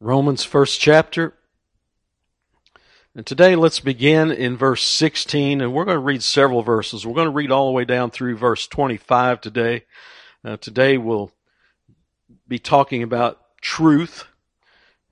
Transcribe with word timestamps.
Romans 0.00 0.44
first 0.44 0.78
chapter. 0.78 1.32
And 3.14 3.24
today 3.24 3.56
let's 3.56 3.80
begin 3.80 4.30
in 4.30 4.58
verse 4.58 4.82
16 4.82 5.62
and 5.62 5.72
we're 5.72 5.86
going 5.86 5.96
to 5.96 6.00
read 6.00 6.22
several 6.22 6.62
verses. 6.62 7.06
We're 7.06 7.14
going 7.14 7.28
to 7.28 7.32
read 7.32 7.50
all 7.50 7.68
the 7.68 7.72
way 7.72 7.86
down 7.86 8.10
through 8.10 8.36
verse 8.36 8.66
25 8.66 9.40
today. 9.40 9.84
Uh, 10.44 10.58
today 10.58 10.98
we'll 10.98 11.32
be 12.46 12.58
talking 12.58 13.02
about 13.02 13.40
truth 13.62 14.26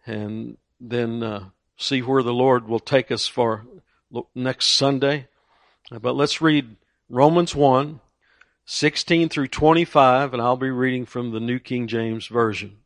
and 0.05 0.59
then 0.79 1.23
uh, 1.23 1.45
see 1.79 2.03
where 2.03 2.23
the 2.23 2.35
Lord 2.35 2.69
will 2.69 2.79
take 2.79 3.11
us 3.11 3.27
for 3.27 3.65
next 4.35 4.67
Sunday. 4.67 5.29
Uh, 5.91 5.99
but 5.99 6.15
let's 6.15 6.43
read 6.43 6.77
Romans 7.09 7.55
1, 7.55 8.01
16 8.67 9.31
through 9.31 9.49
25 9.49 10.35
and 10.35 10.43
I'll 10.43 10.59
be 10.59 10.71
reading 10.71 11.07
from 11.07 11.31
the 11.31 11.41
New 11.41 11.59
King 11.59 11.87
James 11.87 12.27
Version. 12.27 12.84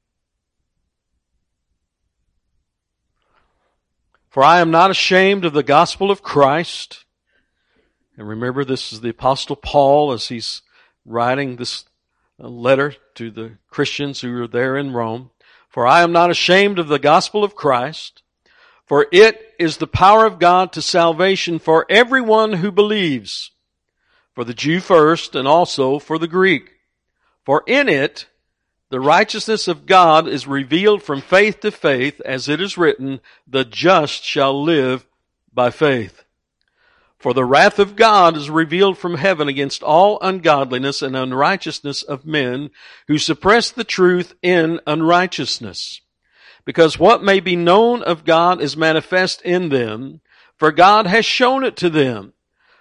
For 4.39 4.45
I 4.45 4.61
am 4.61 4.71
not 4.71 4.93
ashamed 4.93 5.45
of 5.45 5.53
the 5.53 5.65
gospel 5.65 6.13
of 6.13 6.23
Christ. 6.23 7.05
And 8.17 8.29
remember, 8.29 8.65
this 8.65 8.93
is 8.93 9.01
the 9.01 9.09
apostle 9.09 9.57
Paul 9.57 10.13
as 10.13 10.29
he's 10.29 10.63
writing 11.05 11.57
this 11.57 11.87
uh, 12.41 12.47
letter 12.47 12.95
to 13.17 13.33
the 13.33 13.59
Christians 13.69 14.21
who 14.21 14.41
are 14.41 14.47
there 14.47 14.77
in 14.77 14.93
Rome. 14.93 15.33
For 15.69 15.89
I 15.89 16.03
am 16.03 16.13
not 16.13 16.31
ashamed 16.31 16.79
of 16.79 16.87
the 16.87 17.01
gospel 17.01 17.43
of 17.43 17.57
Christ, 17.57 18.23
for 18.87 19.09
it 19.11 19.57
is 19.59 19.79
the 19.79 19.89
power 19.89 20.25
of 20.25 20.39
God 20.39 20.73
to 20.75 20.83
salvation 20.83 21.59
for 21.59 21.85
everyone 21.89 22.53
who 22.53 22.71
believes, 22.71 23.51
for 24.37 24.45
the 24.45 24.55
Jew 24.55 24.79
first 24.79 25.35
and 25.35 25.49
also 25.49 25.99
for 25.99 26.17
the 26.17 26.29
Greek. 26.29 26.75
For 27.45 27.65
in 27.67 27.89
it 27.89 28.27
the 28.91 29.01
righteousness 29.01 29.69
of 29.69 29.87
God 29.87 30.27
is 30.27 30.47
revealed 30.47 31.03
from 31.03 31.21
faith 31.21 31.61
to 31.61 31.71
faith, 31.71 32.21
as 32.25 32.49
it 32.49 32.61
is 32.61 32.79
written, 32.79 33.21
the 33.47 33.65
just 33.65 34.25
shall 34.25 34.63
live 34.63 35.07
by 35.53 35.71
faith. 35.71 36.25
For 37.19 37.35
the 37.35 37.45
wrath 37.45 37.79
of 37.79 37.97
God 37.97 38.37
is 38.37 38.49
revealed 38.49 38.97
from 38.97 39.17
heaven 39.17 39.49
against 39.49 39.83
all 39.83 40.19
ungodliness 40.23 41.03
and 41.03 41.17
unrighteousness 41.17 42.03
of 42.03 42.25
men 42.25 42.71
who 43.09 43.19
suppress 43.19 43.71
the 43.71 43.85
truth 43.85 44.35
in 44.41 44.81
unrighteousness. 44.87 46.01
Because 46.65 46.99
what 46.99 47.25
may 47.25 47.41
be 47.41 47.57
known 47.57 48.03
of 48.03 48.25
God 48.25 48.61
is 48.61 48.77
manifest 48.77 49.43
in 49.43 49.69
them, 49.69 50.21
for 50.57 50.71
God 50.71 51.07
has 51.07 51.27
shown 51.27 51.65
it 51.65 51.77
to 51.77 51.91
them. 51.91 52.35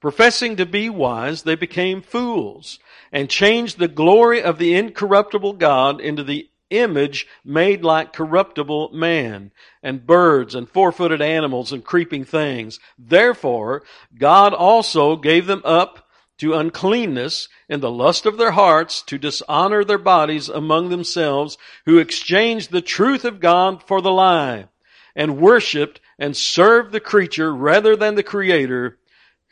Professing 0.00 0.56
to 0.56 0.66
be 0.66 0.88
wise, 0.88 1.42
they 1.42 1.54
became 1.54 2.02
fools 2.02 2.78
and 3.12 3.30
changed 3.30 3.78
the 3.78 3.88
glory 3.88 4.42
of 4.42 4.58
the 4.58 4.74
incorruptible 4.74 5.54
God 5.54 6.00
into 6.00 6.22
the 6.22 6.48
image 6.70 7.26
made 7.44 7.84
like 7.84 8.12
corruptible 8.12 8.90
man 8.92 9.52
and 9.82 10.06
birds 10.06 10.54
and 10.54 10.68
four-footed 10.68 11.22
animals 11.22 11.72
and 11.72 11.84
creeping 11.84 12.24
things. 12.24 12.80
Therefore, 12.98 13.84
God 14.18 14.52
also 14.52 15.16
gave 15.16 15.46
them 15.46 15.62
up 15.64 16.08
to 16.38 16.54
uncleanness 16.54 17.48
in 17.68 17.80
the 17.80 17.90
lust 17.90 18.26
of 18.26 18.36
their 18.36 18.50
hearts 18.50 19.00
to 19.02 19.16
dishonor 19.16 19.84
their 19.84 19.98
bodies 19.98 20.48
among 20.48 20.90
themselves 20.90 21.56
who 21.86 21.98
exchanged 21.98 22.70
the 22.70 22.82
truth 22.82 23.24
of 23.24 23.40
God 23.40 23.82
for 23.82 24.02
the 24.02 24.12
lie 24.12 24.66
and 25.14 25.38
worshiped 25.38 26.00
and 26.18 26.36
served 26.36 26.92
the 26.92 27.00
creature 27.00 27.54
rather 27.54 27.96
than 27.96 28.16
the 28.16 28.22
creator 28.22 28.98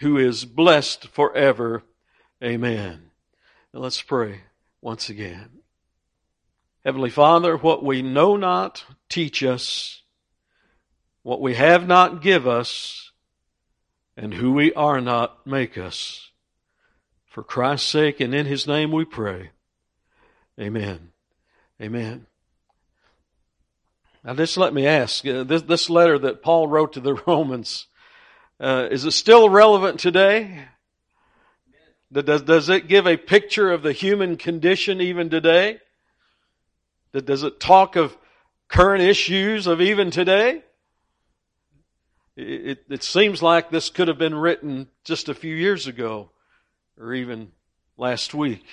who 0.05 0.19
is 0.19 0.45
blessed 0.45 1.09
forever. 1.09 1.83
Amen. 2.43 3.11
Now 3.73 3.81
let's 3.81 4.03
pray 4.03 4.43
once 4.83 5.09
again. 5.09 5.49
Heavenly 6.85 7.09
Father, 7.09 7.57
what 7.57 7.83
we 7.83 8.03
know 8.03 8.37
not, 8.37 8.85
teach 9.09 9.43
us. 9.43 10.03
What 11.23 11.41
we 11.41 11.55
have 11.55 11.87
not, 11.87 12.21
give 12.21 12.47
us. 12.47 13.13
And 14.15 14.35
who 14.35 14.53
we 14.53 14.75
are 14.75 15.01
not, 15.01 15.47
make 15.47 15.79
us. 15.79 16.31
For 17.25 17.43
Christ's 17.43 17.89
sake 17.89 18.21
and 18.21 18.35
in 18.35 18.45
His 18.45 18.67
name 18.67 18.93
we 18.93 19.07
pray. 19.07 19.53
Amen. 20.61 21.13
Amen. 21.81 22.27
Now 24.23 24.35
just 24.35 24.59
let 24.59 24.75
me 24.75 24.87
ask, 24.87 25.27
uh, 25.27 25.45
this, 25.45 25.63
this 25.63 25.89
letter 25.89 26.19
that 26.19 26.43
Paul 26.43 26.69
wrote 26.69 26.93
to 26.93 27.01
the 27.01 27.15
Romans, 27.27 27.87
uh, 28.61 28.89
is 28.91 29.05
it 29.05 29.13
still 29.13 29.49
relevant 29.49 30.01
today? 30.01 30.65
Does, 32.13 32.43
does 32.43 32.69
it 32.69 32.87
give 32.87 33.07
a 33.07 33.17
picture 33.17 33.73
of 33.73 33.83
the 33.83 33.93
human 33.93 34.37
condition 34.37 35.01
even 35.01 35.31
today? 35.31 35.81
Does 37.13 37.43
it 37.43 37.59
talk 37.59 37.97
of 37.97 38.17
current 38.69 39.03
issues 39.03 39.67
of 39.67 39.81
even 39.81 40.11
today? 40.11 40.63
It, 42.37 42.85
it, 42.91 43.03
seems 43.05 43.43
like 43.43 43.71
this 43.71 43.91
could 43.91 44.09
have 44.09 44.19
been 44.19 44.35
written 44.35 44.89
just 45.05 45.29
a 45.29 45.35
few 45.35 45.55
years 45.55 45.87
ago 45.87 46.31
or 46.99 47.15
even 47.15 47.53
last 47.97 48.35
week. 48.35 48.65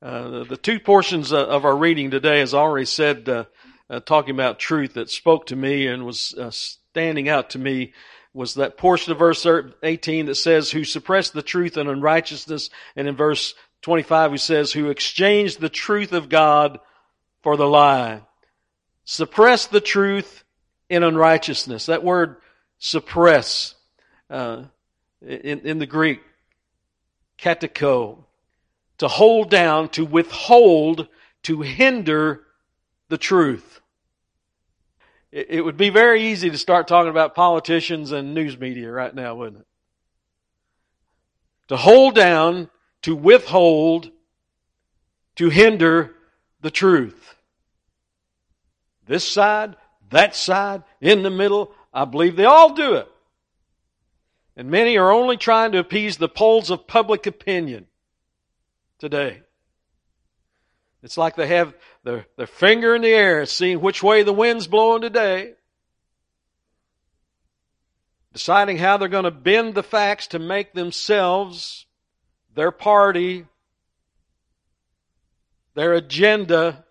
Uh, 0.00 0.28
the, 0.28 0.44
the, 0.44 0.56
two 0.56 0.80
portions 0.80 1.30
of 1.32 1.66
our 1.66 1.76
reading 1.76 2.10
today, 2.10 2.40
as 2.40 2.54
I 2.54 2.58
already 2.58 2.86
said, 2.86 3.28
uh, 3.28 3.44
uh, 3.90 4.00
talking 4.00 4.34
about 4.34 4.58
truth 4.58 4.94
that 4.94 5.10
spoke 5.10 5.46
to 5.46 5.56
me 5.56 5.86
and 5.86 6.06
was 6.06 6.34
uh, 6.38 6.50
standing 6.50 7.28
out 7.28 7.50
to 7.50 7.58
me 7.58 7.92
was 8.34 8.54
that 8.54 8.76
portion 8.76 9.12
of 9.12 9.18
verse 9.18 9.46
18 9.82 10.26
that 10.26 10.34
says, 10.34 10.70
who 10.70 10.84
suppressed 10.84 11.32
the 11.32 11.42
truth 11.42 11.76
in 11.76 11.88
unrighteousness, 11.88 12.68
and 12.96 13.06
in 13.06 13.14
verse 13.14 13.54
25 13.82 14.32
who 14.32 14.38
says, 14.38 14.72
who 14.72 14.90
exchanged 14.90 15.60
the 15.60 15.68
truth 15.68 16.12
of 16.12 16.28
God 16.28 16.80
for 17.42 17.56
the 17.56 17.66
lie. 17.66 18.22
Suppress 19.04 19.66
the 19.66 19.80
truth 19.80 20.42
in 20.88 21.04
unrighteousness. 21.04 21.86
That 21.86 22.02
word 22.02 22.36
suppress, 22.78 23.76
uh, 24.28 24.64
in, 25.22 25.60
in 25.60 25.78
the 25.78 25.86
Greek, 25.86 26.20
katecho, 27.38 28.24
to 28.98 29.08
hold 29.08 29.48
down, 29.48 29.90
to 29.90 30.04
withhold, 30.04 31.06
to 31.44 31.62
hinder 31.62 32.42
the 33.08 33.18
truth 33.18 33.73
it 35.34 35.64
would 35.64 35.76
be 35.76 35.90
very 35.90 36.30
easy 36.30 36.48
to 36.48 36.56
start 36.56 36.86
talking 36.86 37.10
about 37.10 37.34
politicians 37.34 38.12
and 38.12 38.34
news 38.34 38.56
media 38.56 38.88
right 38.88 39.12
now, 39.12 39.34
wouldn't 39.34 39.62
it? 39.62 39.66
To 41.68 41.76
hold 41.76 42.14
down, 42.14 42.70
to 43.02 43.16
withhold, 43.16 44.12
to 45.34 45.50
hinder 45.50 46.14
the 46.60 46.70
truth. 46.70 47.34
This 49.06 49.28
side, 49.28 49.74
that 50.10 50.36
side, 50.36 50.84
in 51.00 51.24
the 51.24 51.30
middle, 51.30 51.72
I 51.92 52.04
believe 52.04 52.36
they 52.36 52.44
all 52.44 52.72
do 52.72 52.94
it. 52.94 53.08
And 54.56 54.70
many 54.70 54.96
are 54.98 55.10
only 55.10 55.36
trying 55.36 55.72
to 55.72 55.78
appease 55.78 56.16
the 56.16 56.28
polls 56.28 56.70
of 56.70 56.86
public 56.86 57.26
opinion 57.26 57.86
today. 59.00 59.42
It's 61.02 61.18
like 61.18 61.34
they 61.34 61.48
have 61.48 61.74
their, 62.04 62.26
their 62.36 62.46
finger 62.46 62.94
in 62.94 63.02
the 63.02 63.08
air, 63.08 63.44
seeing 63.46 63.80
which 63.80 64.02
way 64.02 64.22
the 64.22 64.32
wind's 64.32 64.66
blowing 64.66 65.00
today. 65.00 65.54
Deciding 68.32 68.78
how 68.78 68.96
they're 68.96 69.08
going 69.08 69.24
to 69.24 69.30
bend 69.30 69.74
the 69.74 69.82
facts 69.82 70.28
to 70.28 70.38
make 70.38 70.74
themselves, 70.74 71.86
their 72.54 72.70
party, 72.70 73.46
their 75.74 75.94
agenda 75.94 76.84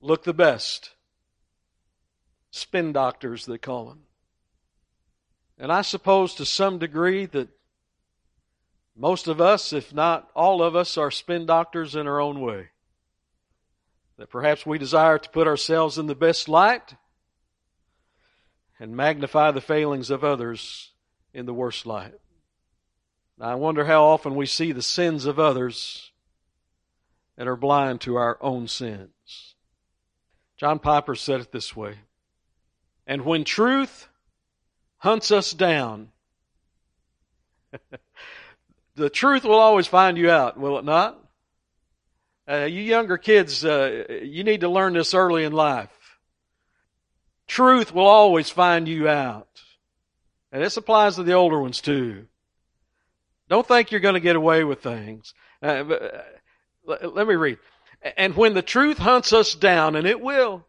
look 0.00 0.24
the 0.24 0.34
best. 0.34 0.90
Spin 2.50 2.92
doctors, 2.92 3.46
they 3.46 3.58
call 3.58 3.86
them. 3.86 4.02
And 5.58 5.72
I 5.72 5.82
suppose 5.82 6.34
to 6.34 6.44
some 6.44 6.78
degree 6.78 7.26
that 7.26 7.48
most 8.94 9.26
of 9.26 9.40
us, 9.40 9.72
if 9.72 9.92
not 9.92 10.30
all 10.34 10.62
of 10.62 10.76
us, 10.76 10.96
are 10.96 11.10
spin 11.10 11.46
doctors 11.46 11.96
in 11.96 12.06
our 12.06 12.20
own 12.20 12.40
way. 12.40 12.68
That 14.18 14.30
perhaps 14.30 14.64
we 14.64 14.78
desire 14.78 15.18
to 15.18 15.30
put 15.30 15.46
ourselves 15.46 15.98
in 15.98 16.06
the 16.06 16.14
best 16.14 16.48
light 16.48 16.94
and 18.78 18.96
magnify 18.96 19.50
the 19.50 19.60
failings 19.60 20.10
of 20.10 20.24
others 20.24 20.92
in 21.34 21.46
the 21.46 21.54
worst 21.54 21.86
light. 21.86 22.14
I 23.40 23.54
wonder 23.54 23.84
how 23.84 24.04
often 24.04 24.34
we 24.34 24.46
see 24.46 24.72
the 24.72 24.82
sins 24.82 25.26
of 25.26 25.38
others 25.38 26.10
and 27.36 27.48
are 27.48 27.56
blind 27.56 28.00
to 28.02 28.16
our 28.16 28.38
own 28.40 28.66
sins. 28.66 29.54
John 30.56 30.78
Piper 30.78 31.14
said 31.14 31.40
it 31.40 31.52
this 31.52 31.76
way 31.76 31.98
And 33.06 33.26
when 33.26 33.44
truth 33.44 34.08
hunts 34.98 35.30
us 35.30 35.52
down, 35.52 36.08
the 38.94 39.10
truth 39.10 39.44
will 39.44 39.58
always 39.58 39.86
find 39.86 40.16
you 40.16 40.30
out, 40.30 40.58
will 40.58 40.78
it 40.78 40.84
not? 40.84 41.22
Uh, 42.48 42.64
you 42.64 42.82
younger 42.82 43.18
kids, 43.18 43.64
uh, 43.64 44.04
you 44.22 44.44
need 44.44 44.60
to 44.60 44.68
learn 44.68 44.92
this 44.92 45.14
early 45.14 45.44
in 45.44 45.52
life. 45.52 45.90
Truth 47.48 47.92
will 47.92 48.06
always 48.06 48.50
find 48.50 48.86
you 48.86 49.08
out. 49.08 49.48
And 50.52 50.62
this 50.62 50.76
applies 50.76 51.16
to 51.16 51.24
the 51.24 51.32
older 51.32 51.60
ones 51.60 51.80
too. 51.80 52.26
Don't 53.48 53.66
think 53.66 53.90
you're 53.90 54.00
going 54.00 54.14
to 54.14 54.20
get 54.20 54.36
away 54.36 54.64
with 54.64 54.82
things. 54.82 55.34
Uh, 55.60 55.82
but, 55.82 56.14
uh, 56.92 57.08
let 57.08 57.26
me 57.26 57.34
read. 57.34 57.58
And 58.16 58.36
when 58.36 58.54
the 58.54 58.62
truth 58.62 58.98
hunts 58.98 59.32
us 59.32 59.54
down, 59.54 59.96
and 59.96 60.06
it 60.06 60.20
will, 60.20 60.64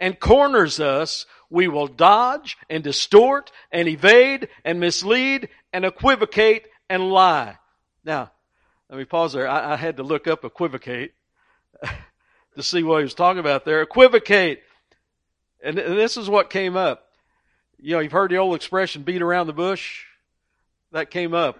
and 0.00 0.18
corners 0.18 0.80
us, 0.80 1.26
we 1.50 1.68
will 1.68 1.86
dodge 1.86 2.56
and 2.68 2.82
distort 2.82 3.52
and 3.70 3.86
evade 3.86 4.48
and 4.64 4.80
mislead 4.80 5.48
and 5.72 5.84
equivocate 5.84 6.66
and 6.90 7.12
lie. 7.12 7.58
Now, 8.04 8.31
let 8.92 8.98
me 8.98 9.04
pause 9.06 9.32
there. 9.32 9.48
I, 9.48 9.72
I 9.72 9.76
had 9.76 9.96
to 9.96 10.02
look 10.02 10.28
up 10.28 10.44
equivocate 10.44 11.14
to 12.54 12.62
see 12.62 12.82
what 12.82 12.98
he 12.98 13.04
was 13.04 13.14
talking 13.14 13.38
about 13.40 13.64
there. 13.64 13.80
Equivocate. 13.80 14.62
And, 15.64 15.78
and 15.78 15.98
this 15.98 16.18
is 16.18 16.28
what 16.28 16.50
came 16.50 16.76
up. 16.76 17.08
You 17.80 17.92
know, 17.92 18.00
you've 18.00 18.12
heard 18.12 18.30
the 18.30 18.36
old 18.36 18.54
expression, 18.54 19.02
beat 19.02 19.22
around 19.22 19.46
the 19.46 19.54
bush. 19.54 20.04
That 20.90 21.10
came 21.10 21.32
up. 21.32 21.58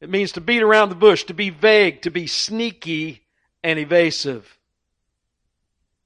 It 0.00 0.08
means 0.08 0.32
to 0.32 0.40
beat 0.40 0.62
around 0.62 0.88
the 0.88 0.94
bush, 0.94 1.24
to 1.24 1.34
be 1.34 1.50
vague, 1.50 2.00
to 2.02 2.10
be 2.10 2.26
sneaky 2.26 3.20
and 3.62 3.78
evasive. 3.78 4.56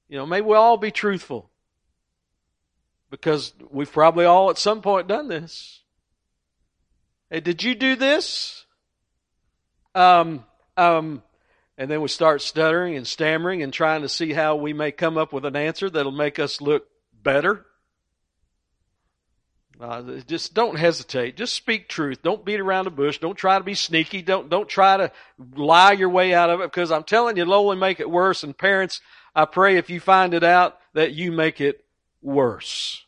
You 0.09 0.17
know, 0.17 0.25
may 0.25 0.41
we 0.41 0.57
all 0.57 0.75
be 0.75 0.91
truthful. 0.91 1.49
Because 3.09 3.53
we've 3.71 3.93
probably 3.93 4.25
all 4.25 4.49
at 4.49 4.57
some 4.57 4.81
point 4.81 5.07
done 5.07 5.29
this. 5.29 5.83
Hey, 7.29 7.39
did 7.39 7.63
you 7.63 7.75
do 7.75 7.95
this? 7.95 8.64
Um, 9.95 10.45
um, 10.77 11.23
and 11.77 11.89
then 11.89 12.01
we 12.01 12.07
start 12.07 12.41
stuttering 12.41 12.95
and 12.95 13.07
stammering 13.07 13.63
and 13.63 13.73
trying 13.73 14.01
to 14.01 14.09
see 14.09 14.33
how 14.33 14.55
we 14.55 14.73
may 14.73 14.91
come 14.91 15.17
up 15.17 15.33
with 15.33 15.45
an 15.45 15.55
answer 15.55 15.89
that'll 15.89 16.11
make 16.11 16.37
us 16.37 16.61
look 16.61 16.87
better. 17.23 17.65
Uh, 19.79 20.19
just 20.25 20.53
don't 20.53 20.77
hesitate. 20.77 21.35
Just 21.35 21.53
speak 21.53 21.89
truth. 21.89 22.21
Don't 22.21 22.45
beat 22.45 22.61
around 22.61 22.85
the 22.85 22.91
bush. 22.91 23.17
Don't 23.17 23.37
try 23.37 23.57
to 23.57 23.63
be 23.63 23.73
sneaky. 23.73 24.21
Don't 24.21 24.49
don't 24.49 24.69
try 24.69 24.95
to 24.95 25.11
lie 25.55 25.91
your 25.91 26.07
way 26.07 26.33
out 26.33 26.49
of 26.49 26.61
it 26.61 26.71
because 26.71 26.91
I'm 26.91 27.03
telling 27.03 27.35
you, 27.35 27.41
it'll 27.41 27.55
only 27.55 27.75
make 27.75 27.99
it 27.99 28.09
worse. 28.09 28.43
And 28.43 28.57
parents, 28.57 29.01
I 29.35 29.43
pray 29.43 29.77
if 29.77 29.89
you 29.89 29.99
find 29.99 30.33
it 30.33 30.45
out 30.45 30.77
that 30.93 31.13
you 31.13 31.33
make 31.33 31.59
it 31.59 31.83
worse 32.21 33.03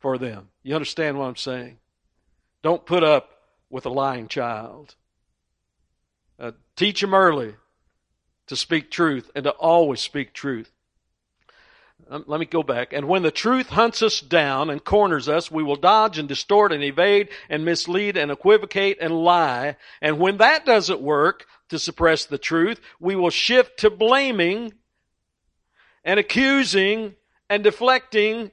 for 0.00 0.18
them. 0.18 0.48
You 0.64 0.74
understand 0.74 1.16
what 1.16 1.26
I'm 1.26 1.36
saying? 1.36 1.78
Don't 2.62 2.84
put 2.84 3.04
up 3.04 3.30
with 3.70 3.86
a 3.86 3.90
lying 3.90 4.26
child. 4.26 4.96
Teach 6.78 7.00
them 7.00 7.12
early 7.12 7.56
to 8.46 8.54
speak 8.54 8.88
truth 8.88 9.32
and 9.34 9.42
to 9.42 9.50
always 9.50 9.98
speak 9.98 10.32
truth. 10.32 10.70
Um, 12.08 12.22
let 12.28 12.38
me 12.38 12.46
go 12.46 12.62
back. 12.62 12.92
And 12.92 13.08
when 13.08 13.24
the 13.24 13.32
truth 13.32 13.68
hunts 13.70 14.00
us 14.00 14.20
down 14.20 14.70
and 14.70 14.84
corners 14.84 15.28
us, 15.28 15.50
we 15.50 15.64
will 15.64 15.74
dodge 15.74 16.18
and 16.18 16.28
distort 16.28 16.70
and 16.70 16.84
evade 16.84 17.30
and 17.48 17.64
mislead 17.64 18.16
and 18.16 18.30
equivocate 18.30 18.98
and 19.00 19.12
lie. 19.12 19.74
And 20.00 20.20
when 20.20 20.36
that 20.36 20.64
doesn't 20.64 21.00
work 21.00 21.46
to 21.70 21.80
suppress 21.80 22.26
the 22.26 22.38
truth, 22.38 22.80
we 23.00 23.16
will 23.16 23.30
shift 23.30 23.80
to 23.80 23.90
blaming 23.90 24.72
and 26.04 26.20
accusing 26.20 27.16
and 27.50 27.64
deflecting 27.64 28.52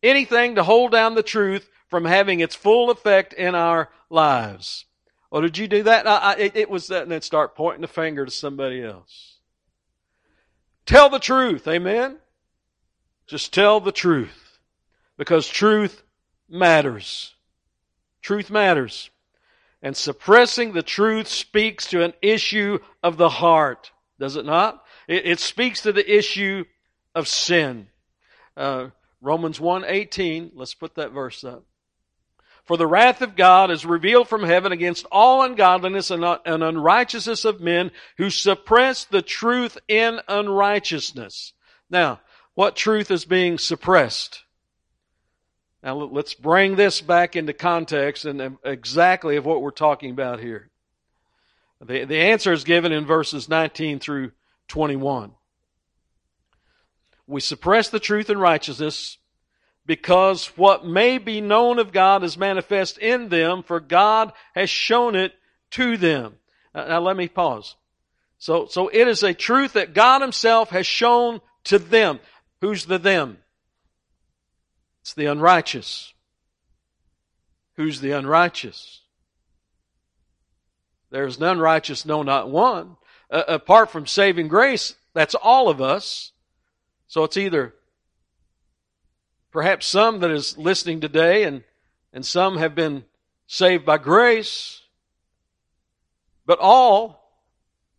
anything 0.00 0.54
to 0.54 0.62
hold 0.62 0.92
down 0.92 1.16
the 1.16 1.24
truth 1.24 1.68
from 1.88 2.04
having 2.04 2.38
its 2.38 2.54
full 2.54 2.88
effect 2.92 3.32
in 3.32 3.56
our 3.56 3.88
lives. 4.10 4.86
Or 5.34 5.42
did 5.42 5.58
you 5.58 5.66
do 5.66 5.82
that? 5.82 6.06
I, 6.06 6.16
I, 6.16 6.32
it, 6.34 6.56
it 6.56 6.70
was 6.70 6.86
that, 6.86 7.02
and 7.02 7.10
then 7.10 7.20
start 7.20 7.56
pointing 7.56 7.80
the 7.80 7.88
finger 7.88 8.24
to 8.24 8.30
somebody 8.30 8.84
else. 8.84 9.38
Tell 10.86 11.08
the 11.08 11.18
truth. 11.18 11.66
Amen. 11.66 12.18
Just 13.26 13.52
tell 13.52 13.80
the 13.80 13.90
truth. 13.90 14.60
Because 15.16 15.48
truth 15.48 16.04
matters. 16.48 17.34
Truth 18.22 18.48
matters. 18.48 19.10
And 19.82 19.96
suppressing 19.96 20.72
the 20.72 20.84
truth 20.84 21.26
speaks 21.26 21.88
to 21.88 22.04
an 22.04 22.12
issue 22.22 22.78
of 23.02 23.16
the 23.16 23.28
heart. 23.28 23.90
Does 24.20 24.36
it 24.36 24.44
not? 24.44 24.84
It, 25.08 25.26
it 25.26 25.40
speaks 25.40 25.80
to 25.80 25.92
the 25.92 26.16
issue 26.16 26.64
of 27.12 27.26
sin. 27.26 27.88
Uh, 28.56 28.90
Romans 29.20 29.58
1.18, 29.58 30.52
let's 30.54 30.74
put 30.74 30.94
that 30.94 31.10
verse 31.10 31.42
up. 31.42 31.64
For 32.64 32.78
the 32.78 32.86
wrath 32.86 33.20
of 33.20 33.36
God 33.36 33.70
is 33.70 33.84
revealed 33.84 34.28
from 34.28 34.42
heaven 34.42 34.72
against 34.72 35.04
all 35.12 35.42
ungodliness 35.42 36.10
and, 36.10 36.24
unrighteousness 36.24 37.44
of 37.44 37.60
men 37.60 37.90
who 38.16 38.30
suppress 38.30 39.04
the 39.04 39.20
truth 39.20 39.76
in 39.86 40.20
unrighteousness. 40.28 41.52
Now, 41.90 42.20
what 42.54 42.74
truth 42.74 43.10
is 43.10 43.26
being 43.26 43.58
suppressed? 43.58 44.44
Now 45.82 45.96
let's 45.96 46.32
bring 46.32 46.76
this 46.76 47.02
back 47.02 47.36
into 47.36 47.52
context 47.52 48.24
and 48.24 48.56
exactly 48.64 49.36
of 49.36 49.44
what 49.44 49.60
we're 49.60 49.70
talking 49.70 50.10
about 50.10 50.40
here. 50.40 50.70
The, 51.82 52.06
the 52.06 52.18
answer 52.18 52.54
is 52.54 52.64
given 52.64 52.92
in 52.92 53.04
verses 53.04 53.50
19 53.50 53.98
through 53.98 54.32
21. 54.68 55.32
We 57.26 57.42
suppress 57.42 57.90
the 57.90 58.00
truth 58.00 58.30
in 58.30 58.38
righteousness 58.38 59.18
because 59.86 60.46
what 60.56 60.86
may 60.86 61.18
be 61.18 61.40
known 61.40 61.78
of 61.78 61.92
God 61.92 62.24
is 62.24 62.38
manifest 62.38 62.98
in 62.98 63.28
them, 63.28 63.62
for 63.62 63.80
God 63.80 64.32
has 64.54 64.70
shown 64.70 65.14
it 65.14 65.32
to 65.72 65.96
them. 65.96 66.34
Now 66.74 67.00
let 67.00 67.16
me 67.16 67.28
pause. 67.28 67.76
So, 68.38 68.66
so 68.66 68.88
it 68.88 69.08
is 69.08 69.22
a 69.22 69.34
truth 69.34 69.74
that 69.74 69.94
God 69.94 70.22
Himself 70.22 70.70
has 70.70 70.86
shown 70.86 71.40
to 71.64 71.78
them. 71.78 72.20
Who's 72.60 72.86
the 72.86 72.98
them? 72.98 73.38
It's 75.02 75.14
the 75.14 75.26
unrighteous. 75.26 76.14
Who's 77.76 78.00
the 78.00 78.12
unrighteous? 78.12 79.02
There's 81.10 81.38
none 81.38 81.58
righteous, 81.58 82.04
no, 82.04 82.22
not 82.22 82.50
one. 82.50 82.96
Uh, 83.30 83.44
apart 83.48 83.90
from 83.90 84.06
saving 84.06 84.48
grace, 84.48 84.94
that's 85.12 85.34
all 85.34 85.68
of 85.68 85.80
us. 85.80 86.32
So 87.06 87.24
it's 87.24 87.36
either 87.36 87.74
perhaps 89.54 89.86
some 89.86 90.18
that 90.18 90.32
is 90.32 90.58
listening 90.58 91.00
today 91.00 91.44
and, 91.44 91.62
and 92.12 92.26
some 92.26 92.58
have 92.58 92.74
been 92.74 93.04
saved 93.46 93.86
by 93.86 93.96
grace, 93.96 94.82
but 96.44 96.58
all, 96.58 97.32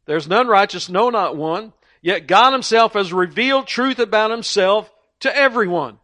there's 0.05 0.27
none 0.27 0.49
righteous, 0.49 0.89
no, 0.89 1.09
not 1.09 1.37
one. 1.37 1.71
Yet 2.01 2.27
God 2.27 2.51
himself 2.51 2.93
has 2.93 3.13
revealed 3.13 3.67
truth 3.67 3.99
about 3.99 4.31
himself 4.31 4.91
to 5.21 5.33
everyone. 5.35 5.97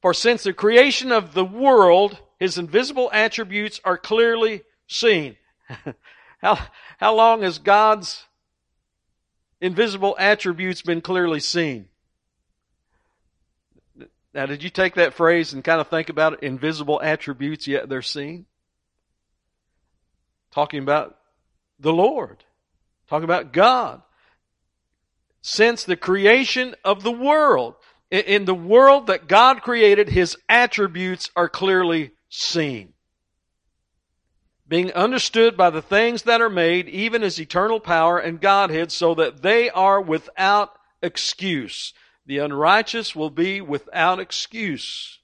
For 0.00 0.14
since 0.14 0.42
the 0.42 0.54
creation 0.54 1.12
of 1.12 1.34
the 1.34 1.44
world, 1.44 2.18
his 2.40 2.56
invisible 2.56 3.10
attributes 3.12 3.78
are 3.84 3.98
clearly 3.98 4.62
seen. 4.86 5.36
how, 6.38 6.58
how 6.96 7.14
long 7.14 7.42
has 7.42 7.58
God's 7.58 8.24
invisible 9.60 10.16
attributes 10.18 10.80
been 10.80 11.02
clearly 11.02 11.40
seen? 11.40 11.88
Now, 14.34 14.46
did 14.46 14.62
you 14.62 14.70
take 14.70 14.94
that 14.94 15.14
phrase 15.14 15.52
and 15.52 15.62
kind 15.62 15.80
of 15.80 15.88
think 15.88 16.08
about 16.08 16.34
it? 16.34 16.42
Invisible 16.42 17.00
attributes, 17.02 17.66
yet 17.66 17.88
they're 17.88 18.02
seen? 18.02 18.46
Talking 20.52 20.82
about 20.82 21.16
the 21.78 21.92
Lord. 21.92 22.44
Talking 23.08 23.24
about 23.24 23.52
God 23.52 24.02
since 25.42 25.84
the 25.84 25.96
creation 25.96 26.74
of 26.84 27.02
the 27.02 27.12
world. 27.12 27.74
In 28.10 28.44
the 28.44 28.54
world 28.54 29.08
that 29.08 29.26
God 29.26 29.62
created, 29.62 30.08
His 30.08 30.36
attributes 30.48 31.30
are 31.34 31.48
clearly 31.48 32.12
seen. 32.28 32.92
Being 34.68 34.92
understood 34.92 35.56
by 35.56 35.70
the 35.70 35.82
things 35.82 36.22
that 36.22 36.40
are 36.40 36.50
made, 36.50 36.88
even 36.88 37.22
as 37.22 37.40
eternal 37.40 37.80
power 37.80 38.18
and 38.18 38.40
Godhead, 38.40 38.92
so 38.92 39.14
that 39.14 39.42
they 39.42 39.68
are 39.70 40.00
without 40.00 40.72
excuse. 41.02 41.92
The 42.26 42.38
unrighteous 42.38 43.16
will 43.16 43.30
be 43.30 43.60
without 43.60 44.20
excuse. 44.20 45.18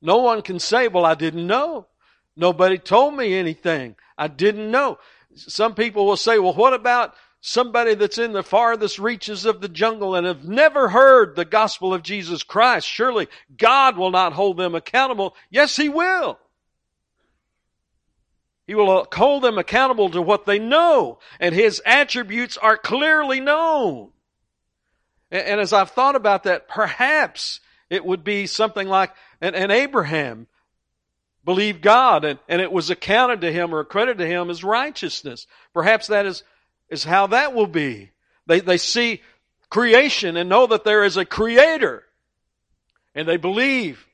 No 0.00 0.18
one 0.18 0.42
can 0.42 0.58
say, 0.58 0.88
well, 0.88 1.04
I 1.04 1.14
didn't 1.14 1.46
know. 1.46 1.86
Nobody 2.36 2.78
told 2.78 3.14
me 3.14 3.34
anything. 3.34 3.96
I 4.16 4.28
didn't 4.28 4.70
know. 4.70 4.98
Some 5.34 5.74
people 5.74 6.06
will 6.06 6.16
say, 6.16 6.38
well, 6.38 6.54
what 6.54 6.74
about 6.74 7.14
somebody 7.40 7.94
that's 7.94 8.18
in 8.18 8.32
the 8.32 8.42
farthest 8.42 8.98
reaches 8.98 9.44
of 9.44 9.60
the 9.60 9.68
jungle 9.68 10.14
and 10.14 10.26
have 10.26 10.44
never 10.44 10.88
heard 10.88 11.36
the 11.36 11.44
gospel 11.44 11.94
of 11.94 12.02
Jesus 12.02 12.42
Christ, 12.42 12.86
surely 12.86 13.28
God 13.56 13.96
will 13.96 14.10
not 14.10 14.32
hold 14.32 14.56
them 14.56 14.74
accountable. 14.74 15.34
Yes, 15.50 15.76
He 15.76 15.88
will. 15.88 16.38
He 18.66 18.74
will 18.74 19.06
hold 19.12 19.42
them 19.42 19.56
accountable 19.56 20.10
to 20.10 20.20
what 20.20 20.46
they 20.46 20.58
know, 20.58 21.20
and 21.40 21.54
His 21.54 21.80
attributes 21.86 22.56
are 22.56 22.76
clearly 22.76 23.40
known. 23.40 24.10
And, 25.30 25.60
as 25.60 25.72
I've 25.72 25.90
thought 25.90 26.16
about 26.16 26.44
that, 26.44 26.68
perhaps 26.68 27.60
it 27.90 28.04
would 28.04 28.24
be 28.24 28.46
something 28.46 28.88
like, 28.88 29.12
and, 29.40 29.54
and 29.54 29.70
Abraham 29.70 30.46
believed 31.44 31.82
God 31.82 32.24
and, 32.24 32.38
and 32.48 32.60
it 32.60 32.72
was 32.72 32.90
accounted 32.90 33.42
to 33.42 33.52
him 33.52 33.74
or 33.74 33.80
accredited 33.80 34.18
to 34.18 34.26
him 34.26 34.50
as 34.50 34.64
righteousness. 34.64 35.46
Perhaps 35.72 36.08
that 36.08 36.26
is, 36.26 36.42
is 36.88 37.04
how 37.04 37.28
that 37.28 37.54
will 37.54 37.66
be. 37.66 38.10
They, 38.46 38.60
they 38.60 38.78
see 38.78 39.22
creation 39.70 40.36
and 40.36 40.48
know 40.48 40.66
that 40.66 40.84
there 40.84 41.04
is 41.04 41.16
a 41.16 41.24
creator. 41.24 42.04
And 43.14 43.28
they 43.28 43.36
believe 43.36 44.06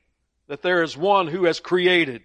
that 0.47 0.61
there 0.61 0.83
is 0.83 0.97
one 0.97 1.27
who 1.27 1.45
has 1.45 1.59
created. 1.59 2.23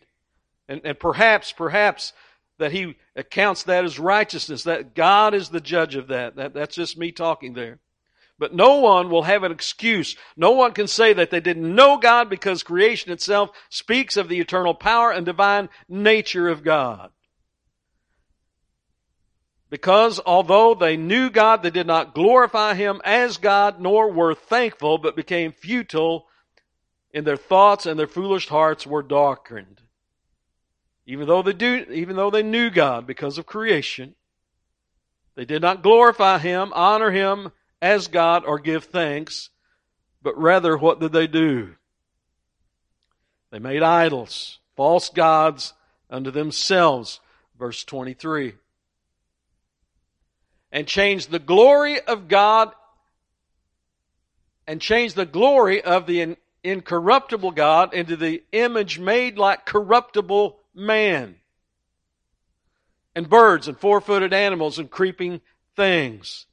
And, 0.69 0.81
and 0.85 0.99
perhaps, 0.99 1.53
perhaps 1.53 2.13
that 2.59 2.73
he 2.73 2.97
accounts 3.17 3.65
that 3.65 3.85
as 3.85 3.99
righteousness, 3.99 4.65
that 4.65 4.95
God 4.95 5.35
is 5.35 5.49
the 5.49 5.61
judge 5.61 5.97
of 5.97 6.09
that. 6.09 6.37
that 6.37 6.55
that's 6.55 6.75
just 6.75 6.99
me 6.99 7.13
talking 7.13 7.55
there. 7.55 7.79
But 8.41 8.55
no 8.55 8.77
one 8.77 9.11
will 9.11 9.25
have 9.25 9.43
an 9.43 9.53
excuse. 9.53 10.17
No 10.35 10.53
one 10.53 10.73
can 10.73 10.87
say 10.87 11.13
that 11.13 11.31
they 11.31 11.41
didn't 11.41 11.75
know 11.75 11.99
God 11.99 12.31
because 12.31 12.63
creation 12.63 13.13
itself 13.13 13.51
speaks 13.69 14.17
of 14.17 14.31
the 14.31 14.41
eternal 14.41 14.73
power 14.73 15.11
and 15.11 15.27
divine 15.27 15.69
nature 15.91 16.49
of 16.49 16.65
God. 16.65 17.11
Because 19.69 20.21
although 20.25 20.75
they 20.75 20.97
knew 20.97 21.29
God, 21.29 21.63
they 21.63 21.71
did 21.71 21.87
not 21.87 22.15
glorify 22.15 22.73
Him 22.73 23.03
as 23.05 23.37
God, 23.37 23.79
nor 23.79 24.11
were 24.11 24.35
thankful, 24.35 24.97
but 24.97 25.15
became 25.15 25.53
futile 25.53 26.27
in 27.13 27.25
their 27.25 27.37
thoughts 27.37 27.85
and 27.85 28.01
their 28.01 28.07
foolish 28.07 28.49
hearts 28.49 28.87
were 28.87 29.03
darkened. 29.03 29.83
Even 31.05 31.29
though 31.29 31.43
they 31.43 31.53
do, 31.53 31.85
even 31.91 32.17
though 32.17 32.31
they 32.31 32.43
knew 32.43 32.71
God 32.71 33.07
because 33.07 33.37
of 33.37 33.45
creation, 33.45 34.15
they 35.35 35.45
did 35.45 35.61
not 35.61 35.83
glorify 35.83 36.39
Him, 36.39 36.73
honor 36.75 37.11
Him, 37.11 37.53
as 37.83 38.09
God 38.09 38.45
or 38.45 38.59
give 38.59 38.85
thanks, 38.85 39.51
but 40.23 40.39
rather 40.39 40.77
what 40.77 41.01
did 41.01 41.13
they 41.13 41.27
do? 41.27 41.75
They 43.51 43.59
made 43.59 43.83
idols, 43.83 44.59
false 44.77 45.09
gods 45.09 45.73
unto 46.09 46.31
themselves. 46.31 47.21
Verse 47.59 47.85
23. 47.85 48.55
And 50.73 50.87
changed 50.87 51.31
the 51.31 51.39
glory 51.39 52.01
of 52.01 52.29
God 52.29 52.73
and 54.67 54.81
changed 54.81 55.17
the 55.17 55.27
glory 55.27 55.83
of 55.83 56.07
the 56.07 56.37
incorruptible 56.63 57.51
God 57.51 57.93
into 57.93 58.17
the 58.17 58.45
image 58.53 58.99
made 58.99 59.37
like 59.37 59.67
corruptible 59.67 60.59
man. 60.75 61.37
And 63.17 63.29
birds 63.29 63.67
and 63.67 63.77
four 63.77 64.01
footed 64.01 64.33
animals 64.33 64.79
and 64.79 64.89
creeping 64.89 65.41
things. 65.75 66.47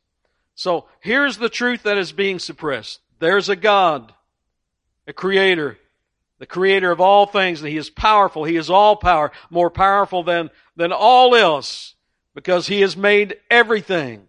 So 0.58 0.86
here's 1.02 1.38
the 1.38 1.50
truth 1.50 1.84
that 1.84 2.00
is 2.00 2.12
being 2.12 2.40
suppressed. 2.40 3.00
There's 3.20 3.48
a 3.48 3.56
God, 3.56 4.12
a 5.08 5.14
creator, 5.14 5.78
the 6.40 6.48
creator 6.48 6.90
of 6.90 7.00
all 7.00 7.28
things, 7.28 7.62
and 7.62 7.70
he 7.70 7.78
is 7.78 7.92
powerful. 7.92 8.44
He 8.44 8.56
is 8.56 8.72
all 8.72 8.96
power, 8.96 9.32
more 9.52 9.70
powerful 9.70 10.24
than, 10.24 10.50
than 10.76 10.92
all 10.92 11.36
else, 11.36 11.94
because 12.34 12.66
he 12.66 12.82
has 12.82 12.98
made 12.98 13.38
everything. 13.52 14.28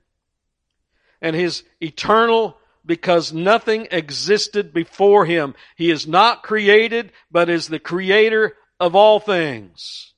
And 1.23 1.35
his 1.35 1.65
eternal, 1.81 2.59
because 2.85 3.33
nothing 3.33 3.89
existed 3.91 4.75
before 4.75 5.25
him. 5.25 5.55
He 5.77 5.91
is 5.91 6.07
not 6.07 6.43
created, 6.43 7.11
but 7.31 7.49
is 7.49 7.69
the 7.69 7.79
creator 7.79 8.55
of 8.79 8.95
all 8.95 9.19
things. 9.19 10.13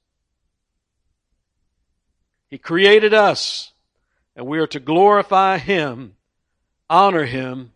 He 2.49 2.59
created 2.59 3.15
us 3.15 3.71
and 4.37 4.47
we 4.47 4.59
are 4.59 4.67
to 4.69 4.81
glorify 4.81 5.59
Him, 5.59 6.15
honor 6.89 7.25
Him, 7.25 7.73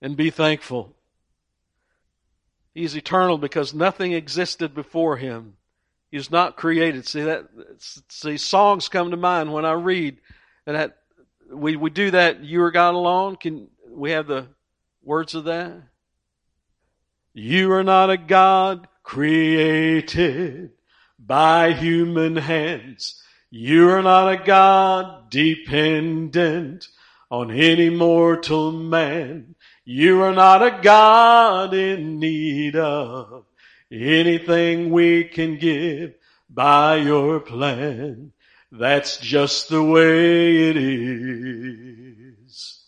and 0.00 0.16
be 0.16 0.30
thankful. 0.30 0.94
He's 2.74 2.96
eternal 2.96 3.38
because 3.38 3.72
nothing 3.72 4.12
existed 4.12 4.74
before 4.74 5.16
Him. 5.16 5.56
He 6.10 6.16
is 6.16 6.30
not 6.30 6.56
created. 6.56 7.06
See 7.06 7.22
that? 7.22 7.46
See, 8.08 8.36
songs 8.36 8.88
come 8.88 9.10
to 9.10 9.16
mind 9.16 9.52
when 9.52 9.64
I 9.64 9.72
read, 9.72 10.18
and 10.66 10.76
that 10.76 10.98
we 11.52 11.76
we 11.76 11.90
do 11.90 12.10
that. 12.12 12.42
You 12.44 12.62
are 12.62 12.70
God 12.70 12.94
alone. 12.94 13.36
Can 13.36 13.68
we 13.88 14.12
have 14.12 14.26
the 14.26 14.46
words 15.02 15.34
of 15.34 15.44
that? 15.44 15.82
You 17.32 17.72
are 17.72 17.82
not 17.82 18.10
a 18.10 18.16
God 18.16 18.86
created 19.02 20.70
by 21.18 21.72
human 21.72 22.36
hands. 22.36 23.23
You 23.56 23.90
are 23.90 24.02
not 24.02 24.32
a 24.32 24.44
God 24.44 25.30
dependent 25.30 26.88
on 27.30 27.52
any 27.52 27.88
mortal 27.88 28.72
man. 28.72 29.54
You 29.84 30.22
are 30.22 30.34
not 30.34 30.60
a 30.60 30.80
God 30.82 31.72
in 31.72 32.18
need 32.18 32.74
of 32.74 33.44
anything 33.92 34.90
we 34.90 35.22
can 35.22 35.56
give 35.56 36.14
by 36.50 36.96
your 36.96 37.38
plan. 37.38 38.32
That's 38.72 39.18
just 39.18 39.68
the 39.68 39.84
way 39.84 40.70
it 40.70 40.76
is. 40.76 42.80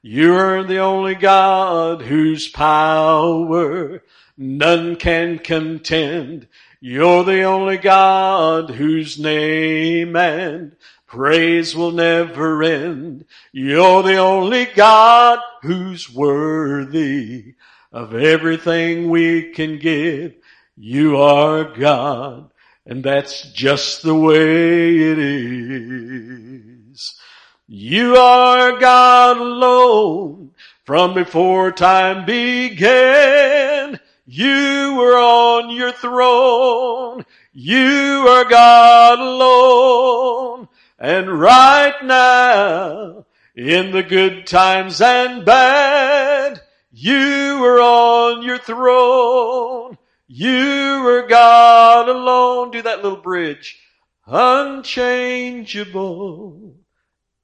You're 0.00 0.64
the 0.64 0.78
only 0.78 1.14
God 1.14 2.00
whose 2.00 2.48
power 2.48 4.02
none 4.38 4.96
can 4.96 5.40
contend. 5.40 6.48
You're 6.86 7.24
the 7.24 7.44
only 7.44 7.78
God 7.78 8.68
whose 8.68 9.18
name 9.18 10.14
and 10.16 10.76
praise 11.06 11.74
will 11.74 11.92
never 11.92 12.62
end. 12.62 13.24
You're 13.52 14.02
the 14.02 14.16
only 14.16 14.66
God 14.66 15.38
who's 15.62 16.12
worthy 16.12 17.54
of 17.90 18.14
everything 18.14 19.08
we 19.08 19.50
can 19.52 19.78
give. 19.78 20.34
You 20.76 21.16
are 21.16 21.64
God, 21.64 22.50
and 22.84 23.02
that's 23.02 23.50
just 23.52 24.02
the 24.02 24.14
way 24.14 24.98
it 24.98 25.18
is. 25.18 27.18
You 27.66 28.16
are 28.16 28.78
God 28.78 29.38
alone 29.38 30.50
from 30.84 31.14
before 31.14 31.72
time 31.72 32.26
began. 32.26 34.00
You 34.26 34.94
were 34.96 35.18
on 35.18 35.70
your 35.70 35.92
throne. 35.92 37.24
You 37.52 38.26
are 38.28 38.44
God 38.44 39.18
alone. 39.18 40.68
And 40.98 41.38
right 41.38 41.94
now, 42.02 43.26
in 43.54 43.90
the 43.90 44.02
good 44.02 44.46
times 44.46 45.00
and 45.00 45.44
bad, 45.44 46.62
you 46.90 47.62
are 47.64 47.80
on 47.80 48.42
your 48.42 48.58
throne. 48.58 49.98
You 50.26 51.06
are 51.06 51.26
God 51.26 52.08
alone. 52.08 52.70
Do 52.70 52.80
that 52.82 53.02
little 53.02 53.20
bridge. 53.20 53.78
Unchangeable, 54.26 56.76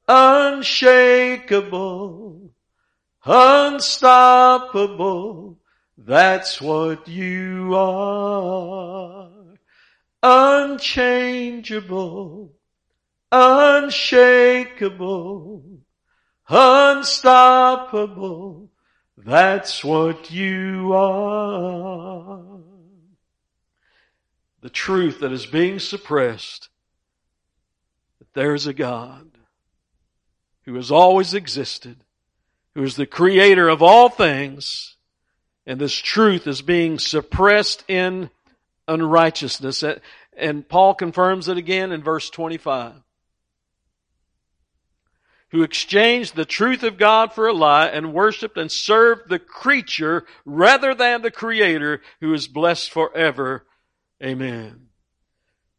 unshakable, 0.09 2.51
unstoppable, 3.25 5.60
that's 6.02 6.62
what 6.62 7.09
you 7.09 7.75
are. 7.76 9.28
Unchangeable, 10.23 12.54
unshakable, 13.30 15.62
unstoppable. 16.49 18.71
That's 19.19 19.85
what 19.85 20.30
you 20.30 20.95
are. 20.95 22.40
The 24.62 24.71
truth 24.71 25.21
that 25.21 25.33
is 25.33 25.45
being 25.45 25.78
suppressed, 25.78 26.71
that 28.19 28.33
there's 28.33 28.66
a 28.66 28.73
God 28.73 29.33
who 30.64 30.76
has 30.76 30.90
always 30.90 31.35
existed, 31.35 32.04
who 32.75 32.83
is 32.83 32.97
the 32.97 33.04
creator 33.04 33.69
of 33.69 33.83
all 33.83 34.09
things, 34.09 34.97
and 35.67 35.81
this 35.81 35.95
truth 35.95 36.47
is 36.47 36.62
being 36.62 36.99
suppressed 36.99 37.85
in 37.88 38.31
unrighteousness. 38.88 39.85
And 40.37 40.69
Paul 40.69 40.95
confirms 40.95 41.49
it 41.49 41.59
again 41.59 41.93
in 41.93 42.02
verse 42.02 42.31
25. 42.31 42.95
Who 45.50 45.62
exchanged 45.62 46.37
the 46.37 46.45
truth 46.45 46.85
of 46.85 46.97
God 46.97 47.33
for 47.33 47.49
a 47.49 47.52
lie 47.52 47.87
and 47.87 48.14
worshiped 48.14 48.57
and 48.57 48.71
served 48.71 49.29
the 49.29 49.40
creature 49.40 50.25
rather 50.45 50.95
than 50.95 51.23
the 51.23 51.31
creator 51.31 52.00
who 52.21 52.33
is 52.33 52.47
blessed 52.47 52.90
forever. 52.90 53.67
Amen. 54.23 54.87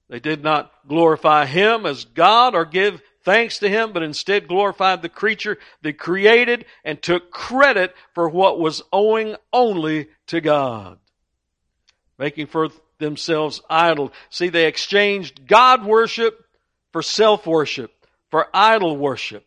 They 0.10 0.20
did 0.20 0.44
not 0.44 0.74
glorify 0.88 1.46
him 1.46 1.86
as 1.86 2.04
God 2.04 2.54
or 2.54 2.66
give 2.66 3.02
thanks 3.24 3.60
to 3.60 3.70
him, 3.70 3.94
but 3.94 4.04
instead 4.04 4.48
glorified 4.48 5.02
the 5.02 5.10
creature 5.10 5.58
that 5.82 5.98
created 5.98 6.66
and 6.84 7.02
took 7.02 7.32
credit 7.32 7.96
for 8.14 8.30
what 8.30 8.60
was 8.60 8.84
owing 8.92 9.36
only 9.52 10.08
to 10.28 10.42
God. 10.42 10.98
Making 12.18 12.48
for 12.48 12.70
themselves 13.00 13.62
idol. 13.70 14.14
See, 14.30 14.50
they 14.50 14.68
exchanged 14.68 15.48
God 15.48 15.86
worship 15.86 16.46
for 16.92 17.02
self 17.02 17.46
worship, 17.46 17.92
for 18.30 18.48
idol 18.54 18.96
worship. 18.98 19.46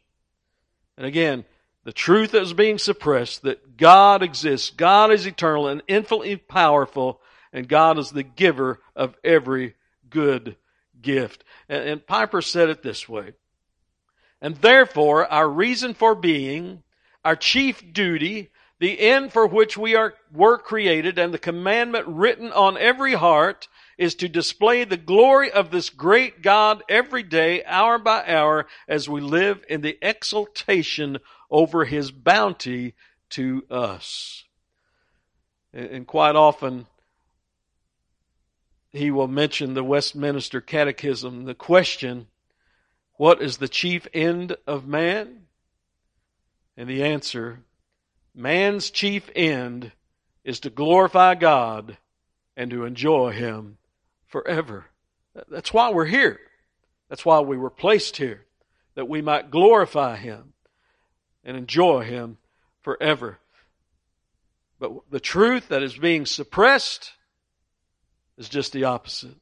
And 0.97 1.07
again, 1.07 1.45
the 1.85 1.93
truth 1.93 2.33
that 2.33 2.41
was 2.41 2.53
being 2.53 2.79
suppressed, 2.79 3.43
that 3.43 3.77
God 3.77 4.23
exists, 4.23 4.71
God 4.71 5.13
is 5.13 5.27
eternal 5.27 5.69
and 5.69 5.83
infinitely 5.87 6.37
powerful, 6.37 7.21
and 7.53 7.69
God 7.69 7.99
is 7.99 8.11
the 8.11 8.23
giver 8.23 8.81
of 8.97 9.15
every 9.23 9.75
good 10.09 10.57
gift. 11.01 11.45
And, 11.69 11.89
and 11.89 12.07
Piper 12.07 12.43
said 12.43 12.71
it 12.71 12.83
this 12.83 13.09
way. 13.09 13.33
And 14.45 14.57
therefore, 14.57 15.27
our 15.33 15.49
reason 15.49 15.95
for 15.95 16.15
being, 16.15 16.83
our 17.25 17.35
chief 17.35 17.95
duty, 17.95 18.51
the 18.79 19.01
end 19.01 19.33
for 19.33 19.47
which 19.47 19.79
we 19.79 19.97
are, 19.97 20.13
were 20.31 20.59
created, 20.59 21.19
and 21.19 21.33
the 21.33 21.39
commandment 21.39 22.07
written 22.07 22.53
on 22.53 22.77
every 22.77 23.15
heart 23.15 23.69
is 23.97 24.15
to 24.17 24.29
display 24.29 24.85
the 24.85 24.99
glory 24.99 25.51
of 25.51 25.71
this 25.71 25.89
great 25.89 26.43
God 26.43 26.83
every 26.91 27.23
day, 27.23 27.65
hour 27.65 27.99
by 27.99 28.23
hour, 28.27 28.67
as 28.87 29.09
we 29.09 29.23
live 29.23 29.65
in 29.67 29.81
the 29.81 29.97
exultation 30.03 31.21
over 31.51 31.87
His 31.87 32.11
bounty 32.11 32.93
to 33.31 33.65
us. 33.71 34.45
And 35.73 36.07
quite 36.07 36.37
often, 36.37 36.87
he 38.93 39.11
will 39.11 39.27
mention 39.27 39.73
the 39.73 39.83
Westminster 39.83 40.61
Catechism, 40.61 41.47
the 41.47 41.55
question, 41.55 42.27
what 43.17 43.41
is 43.41 43.57
the 43.57 43.69
chief 43.69 44.07
end 44.13 44.57
of 44.67 44.87
man? 44.87 45.47
And 46.77 46.89
the 46.89 47.05
answer, 47.05 47.61
man's 48.35 48.91
chief 48.91 49.31
end 49.35 49.93
is 50.43 50.61
to 50.61 50.71
glorify 50.71 51.35
God 51.35 51.97
and 52.57 52.71
to 52.71 52.85
enjoy 52.85 53.33
Him 53.33 53.79
forever. 54.27 54.87
That's 55.49 55.73
why 55.73 55.91
we're 55.91 56.05
here. 56.05 56.41
That's 57.09 57.25
why 57.25 57.41
we 57.41 57.57
were 57.57 57.71
placed 57.71 58.17
here, 58.17 58.45
that 58.95 59.09
we 59.09 59.23
might 59.23 59.51
glorify 59.51 60.17
Him 60.17 60.53
and 61.45 61.57
enjoy 61.57 62.05
Him 62.05 62.39
forever. 62.83 63.39
But 64.81 64.93
the 65.11 65.21
truth 65.21 65.69
that 65.69 65.83
is 65.83 65.97
being 65.97 66.27
suppressed 66.27 67.13
is 68.37 68.49
just 68.49 68.73
the 68.73 68.85
opposite. 68.85 69.37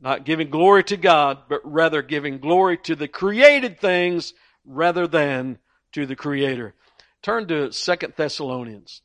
Not 0.00 0.24
giving 0.24 0.48
glory 0.48 0.84
to 0.84 0.96
God, 0.96 1.40
but 1.48 1.60
rather 1.64 2.00
giving 2.02 2.38
glory 2.38 2.78
to 2.78 2.96
the 2.96 3.08
created 3.08 3.80
things 3.80 4.32
rather 4.64 5.06
than 5.06 5.58
to 5.92 6.06
the 6.06 6.16
Creator. 6.16 6.74
Turn 7.22 7.46
to 7.48 7.72
Second 7.72 8.14
Thessalonians. 8.16 9.02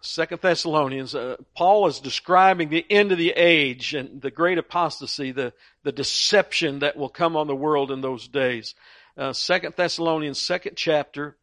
Second 0.00 0.40
Thessalonians, 0.40 1.14
uh, 1.14 1.36
Paul 1.56 1.86
is 1.86 2.00
describing 2.00 2.68
the 2.68 2.84
end 2.90 3.12
of 3.12 3.18
the 3.18 3.30
age 3.30 3.94
and 3.94 4.20
the 4.20 4.32
great 4.32 4.58
apostasy, 4.58 5.30
the, 5.30 5.52
the 5.84 5.92
deception 5.92 6.80
that 6.80 6.96
will 6.96 7.08
come 7.08 7.36
on 7.36 7.46
the 7.46 7.54
world 7.54 7.92
in 7.92 8.00
those 8.00 8.26
days. 8.26 8.74
Uh, 9.16 9.32
Second 9.32 9.74
Thessalonians, 9.76 10.40
second 10.40 10.76
chapter, 10.76 11.36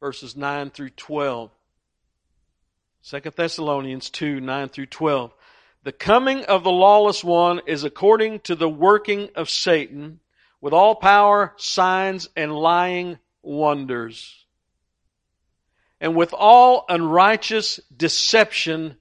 verses 0.00 0.36
9 0.36 0.70
through 0.70 0.90
12. 0.90 1.50
Second 3.02 3.34
Thessalonians 3.36 4.08
2, 4.10 4.40
9 4.40 4.68
through 4.70 4.86
12. 4.86 5.32
The 5.88 5.92
coming 5.92 6.44
of 6.44 6.64
the 6.64 6.70
lawless 6.70 7.24
one 7.24 7.62
is 7.66 7.82
according 7.82 8.40
to 8.40 8.54
the 8.54 8.68
working 8.68 9.30
of 9.34 9.48
Satan 9.48 10.20
with 10.60 10.74
all 10.74 10.94
power, 10.94 11.54
signs, 11.56 12.28
and 12.36 12.54
lying 12.54 13.18
wonders 13.40 14.44
and 15.98 16.14
with 16.14 16.34
all 16.34 16.84
unrighteous 16.90 17.80
deception 17.96 18.98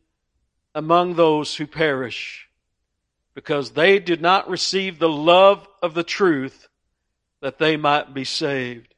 among 0.74 1.16
those 1.16 1.58
who 1.58 1.68
perish, 1.68 2.48
because 3.34 3.72
they 3.72 4.00
did 4.00 4.22
not 4.22 4.50
receive 4.50 4.98
the 4.98 5.10
love 5.10 5.68
of 5.84 5.94
the 5.94 6.06
truth 6.06 6.70
that 7.42 7.60
they 7.60 7.76
might 7.76 8.14
be 8.14 8.24
saved. 8.24 8.96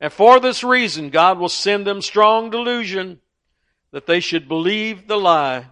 And 0.00 0.10
for 0.10 0.40
this 0.40 0.64
reason, 0.64 1.10
God 1.10 1.38
will 1.38 1.50
send 1.50 1.86
them 1.86 2.00
strong 2.00 2.48
delusion 2.48 3.20
that 3.90 4.06
they 4.06 4.20
should 4.20 4.48
believe 4.48 5.06
the 5.06 5.18
lie, 5.18 5.66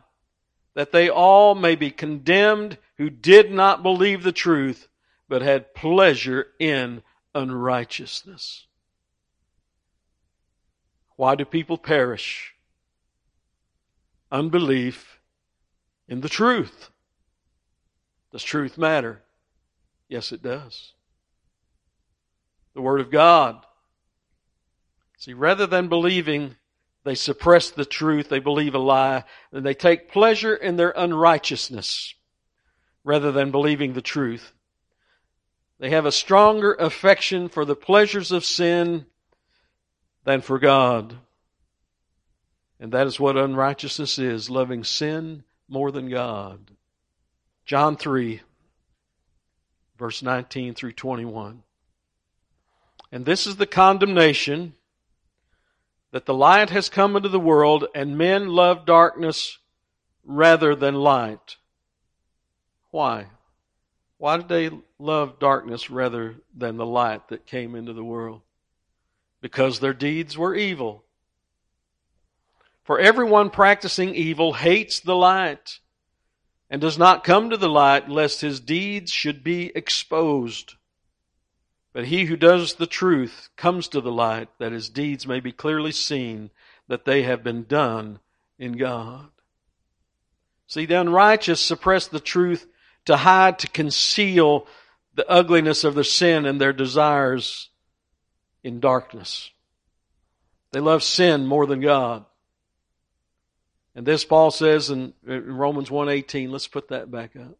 that 0.75 0.93
they 0.93 1.09
all 1.09 1.55
may 1.55 1.75
be 1.75 1.91
condemned 1.91 2.79
who 2.97 3.11
did 3.11 3.51
not 3.51 3.83
believe 3.83 4.23
the 4.23 4.33
truth, 4.33 4.89
but 5.29 5.43
had 5.43 5.75
pleasure 5.75 6.49
in 6.59 7.03
unrighteousness. 7.35 8.67
Why 11.17 11.35
do 11.35 11.45
people 11.45 11.79
perish? 11.79 12.55
Unbelief 14.31 15.19
in 16.09 16.21
the 16.21 16.29
truth. 16.29 16.91
Does 18.31 18.43
truth 18.43 18.79
matter? 18.79 19.23
Yes, 20.09 20.33
it 20.33 20.43
does. 20.43 20.95
The 22.75 22.81
Word 22.81 23.01
of 23.01 23.11
God. 23.11 23.65
See, 25.19 25.35
rather 25.35 25.67
than 25.67 25.89
believing, 25.89 26.57
they 27.05 27.15
suppress 27.15 27.71
the 27.71 27.85
truth, 27.85 28.29
they 28.29 28.39
believe 28.39 28.75
a 28.75 28.79
lie, 28.79 29.25
and 29.53 29.67
they 29.67 29.75
take 29.75 30.13
pleasure 30.13 30.55
in 30.55 30.77
their 30.77 30.93
unrighteousness 30.97 32.15
rather 33.05 33.33
than 33.33 33.51
believing 33.51 33.93
the 33.93 34.03
truth. 34.03 34.53
They 35.81 35.91
have 35.91 36.07
a 36.07 36.13
stronger 36.13 36.75
affection 36.75 37.49
for 37.49 37.65
the 37.65 37.75
pleasures 37.75 38.31
of 38.31 38.45
sin 38.45 39.07
than 40.25 40.41
for 40.41 40.61
God. 40.61 41.17
And 42.79 42.93
that 42.93 43.09
is 43.09 43.19
what 43.19 43.37
unrighteousness 43.37 44.19
is, 44.19 44.49
loving 44.49 44.85
sin 44.85 45.43
more 45.69 45.91
than 45.91 46.09
God. 46.09 46.71
John 47.65 47.97
3, 47.97 48.43
verse 49.99 50.23
19 50.23 50.75
through 50.75 50.93
21. 50.93 51.65
And 53.11 53.25
this 53.25 53.47
is 53.47 53.57
the 53.57 53.67
condemnation 53.67 54.75
that 56.13 56.27
the 56.27 56.35
light 56.35 56.71
has 56.71 56.89
come 56.89 57.17
into 57.17 57.29
the 57.29 57.41
world 57.41 57.87
and 57.95 58.17
men 58.17 58.49
love 58.49 58.87
darkness 58.87 59.59
rather 60.25 60.75
than 60.75 60.95
light. 60.95 61.57
Why? 62.91 63.27
Why 64.19 64.37
did 64.37 64.49
they 64.49 64.71
love 64.99 65.41
darkness 65.41 65.91
rather 65.91 66.37
than 66.57 66.77
the 66.77 66.87
light 66.87 67.29
that 67.29 67.47
came 67.47 67.75
into 67.75 67.93
the 67.93 68.05
world? 68.05 68.43
because 69.43 69.81
their 69.81 69.93
deeds 69.93 70.39
were 70.39 70.55
evil. 70.55 71.05
For 72.85 72.99
everyone 72.99 73.51
practicing 73.51 74.15
evil 74.15 74.55
hates 74.55 75.01
the 75.01 75.17
light 75.17 75.81
and 76.71 76.81
does 76.81 76.97
not 76.97 77.25
come 77.25 77.51
to 77.51 77.57
the 77.59 77.69
light 77.69 78.09
lest 78.09 78.41
his 78.41 78.61
deeds 78.61 79.11
should 79.11 79.45
be 79.45 79.71
exposed. 79.75 80.77
But 81.93 82.07
he 82.07 82.25
who 82.25 82.37
does 82.37 82.75
the 82.75 82.87
truth 82.87 83.51
comes 83.57 83.89
to 83.89 84.01
the 84.01 84.13
light 84.13 84.49
that 84.59 84.73
his 84.73 84.89
deeds 84.89 85.27
may 85.27 85.41
be 85.41 85.53
clearly 85.53 85.93
seen 85.93 86.51
that 86.89 87.05
they 87.05 87.23
have 87.23 87.45
been 87.45 87.65
done 87.65 88.21
in 88.59 88.77
God. 88.77 89.29
See, 90.67 90.87
the 90.87 91.01
unrighteous 91.01 91.61
suppress 91.61 92.07
the 92.07 92.21
truth 92.21 92.67
to 93.05 93.17
hide, 93.19 93.59
to 93.59 93.69
conceal 93.69 94.67
the 95.15 95.29
ugliness 95.29 95.85
of 95.85 95.95
their 95.95 96.05
sin 96.05 96.47
and 96.47 96.61
their 96.61 96.73
desires 96.73 97.69
in 98.63 98.81
darkness. 98.81 99.51
They 100.71 100.81
love 100.81 101.03
sin 101.03 101.47
more 101.47 101.67
than 101.67 101.81
God. 101.81 102.25
And 103.95 104.07
this 104.07 104.25
Paul 104.25 104.51
says 104.51 104.89
in, 104.89 105.13
Romans 105.23 105.91
1:18, 105.91 106.51
let's 106.51 106.69
put 106.69 106.89
that 106.89 107.11
back 107.11 107.37
up. 107.37 107.59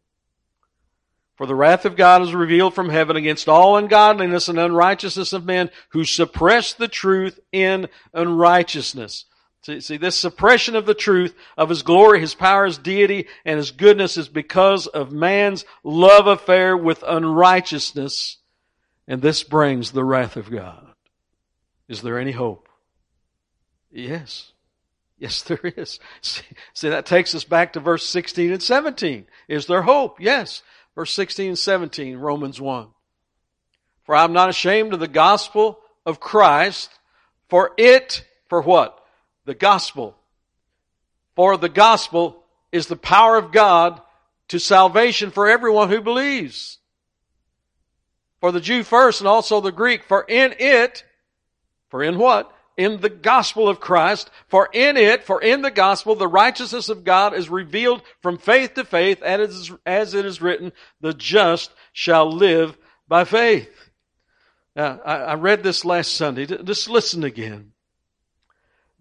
For 1.43 1.47
the 1.47 1.55
wrath 1.55 1.83
of 1.83 1.97
God 1.97 2.21
is 2.21 2.33
revealed 2.33 2.73
from 2.73 2.87
heaven 2.87 3.17
against 3.17 3.49
all 3.49 3.75
ungodliness 3.75 4.47
and 4.47 4.57
unrighteousness 4.57 5.33
of 5.33 5.43
men 5.43 5.71
who 5.89 6.05
suppress 6.05 6.71
the 6.71 6.87
truth 6.87 7.37
in 7.51 7.89
unrighteousness. 8.13 9.25
See, 9.63 9.81
see, 9.81 9.97
this 9.97 10.15
suppression 10.15 10.77
of 10.77 10.85
the 10.85 10.93
truth 10.93 11.35
of 11.57 11.67
His 11.67 11.83
glory, 11.83 12.21
His 12.21 12.33
power, 12.33 12.65
His 12.65 12.77
deity, 12.77 13.27
and 13.43 13.57
His 13.57 13.71
goodness 13.71 14.15
is 14.15 14.29
because 14.29 14.87
of 14.87 15.11
man's 15.11 15.65
love 15.83 16.27
affair 16.27 16.77
with 16.77 17.03
unrighteousness. 17.05 18.37
And 19.05 19.21
this 19.21 19.43
brings 19.43 19.91
the 19.91 20.05
wrath 20.05 20.37
of 20.37 20.49
God. 20.49 20.87
Is 21.89 22.03
there 22.03 22.19
any 22.19 22.31
hope? 22.31 22.69
Yes. 23.91 24.53
Yes, 25.17 25.41
there 25.43 25.59
is. 25.61 25.99
See, 26.21 26.43
see, 26.73 26.87
that 26.87 27.05
takes 27.05 27.35
us 27.35 27.43
back 27.43 27.73
to 27.73 27.81
verse 27.81 28.05
16 28.05 28.53
and 28.53 28.63
17. 28.63 29.25
Is 29.49 29.65
there 29.65 29.81
hope? 29.81 30.21
Yes. 30.21 30.63
Verse 30.95 31.11
16 31.13 31.49
and 31.49 31.59
17, 31.59 32.17
Romans 32.17 32.61
1. 32.61 32.87
For 34.03 34.15
I'm 34.15 34.33
not 34.33 34.49
ashamed 34.49 34.93
of 34.93 34.99
the 34.99 35.07
gospel 35.07 35.79
of 36.05 36.19
Christ, 36.19 36.91
for 37.49 37.71
it, 37.77 38.25
for 38.47 38.61
what? 38.61 38.99
The 39.45 39.55
gospel. 39.55 40.15
For 41.35 41.57
the 41.57 41.69
gospel 41.69 42.43
is 42.71 42.87
the 42.87 42.95
power 42.95 43.37
of 43.37 43.51
God 43.51 44.01
to 44.49 44.59
salvation 44.59 45.31
for 45.31 45.49
everyone 45.49 45.89
who 45.89 46.01
believes. 46.01 46.77
For 48.39 48.51
the 48.51 48.61
Jew 48.61 48.83
first 48.83 49.21
and 49.21 49.27
also 49.27 49.61
the 49.61 49.71
Greek, 49.71 50.03
for 50.03 50.25
in 50.27 50.53
it 50.59 51.03
for 51.93 52.01
in 52.01 52.17
what? 52.17 52.51
In 52.75 53.01
the 53.01 53.09
gospel 53.09 53.69
of 53.69 53.79
Christ. 53.79 54.29
For 54.47 54.69
in 54.73 54.97
it, 54.97 55.23
for 55.23 55.41
in 55.41 55.61
the 55.61 55.71
gospel, 55.71 56.15
the 56.15 56.27
righteousness 56.27 56.89
of 56.89 57.03
God 57.03 57.33
is 57.33 57.49
revealed 57.49 58.01
from 58.21 58.37
faith 58.37 58.73
to 58.75 58.83
faith, 58.83 59.21
as 59.21 60.13
it 60.13 60.25
is 60.25 60.41
written, 60.41 60.71
the 61.01 61.13
just 61.13 61.71
shall 61.91 62.31
live 62.31 62.77
by 63.07 63.25
faith. 63.25 63.69
Uh, 64.75 64.97
I, 65.05 65.15
I 65.15 65.33
read 65.35 65.61
this 65.61 65.85
last 65.85 66.13
Sunday. 66.13 66.45
Just 66.45 66.89
listen 66.89 67.23
again. 67.23 67.73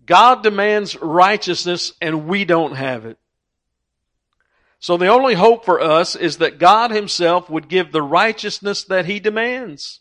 God 0.04 0.42
demands 0.42 1.00
righteousness 1.00 1.92
and 2.00 2.26
we 2.26 2.44
don't 2.44 2.74
have 2.74 3.06
it. 3.06 3.18
So 4.80 4.96
the 4.96 5.06
only 5.06 5.34
hope 5.34 5.64
for 5.64 5.80
us 5.80 6.16
is 6.16 6.38
that 6.38 6.58
God 6.58 6.90
himself 6.90 7.48
would 7.48 7.68
give 7.68 7.92
the 7.92 8.02
righteousness 8.02 8.82
that 8.84 9.06
he 9.06 9.20
demands. 9.20 10.00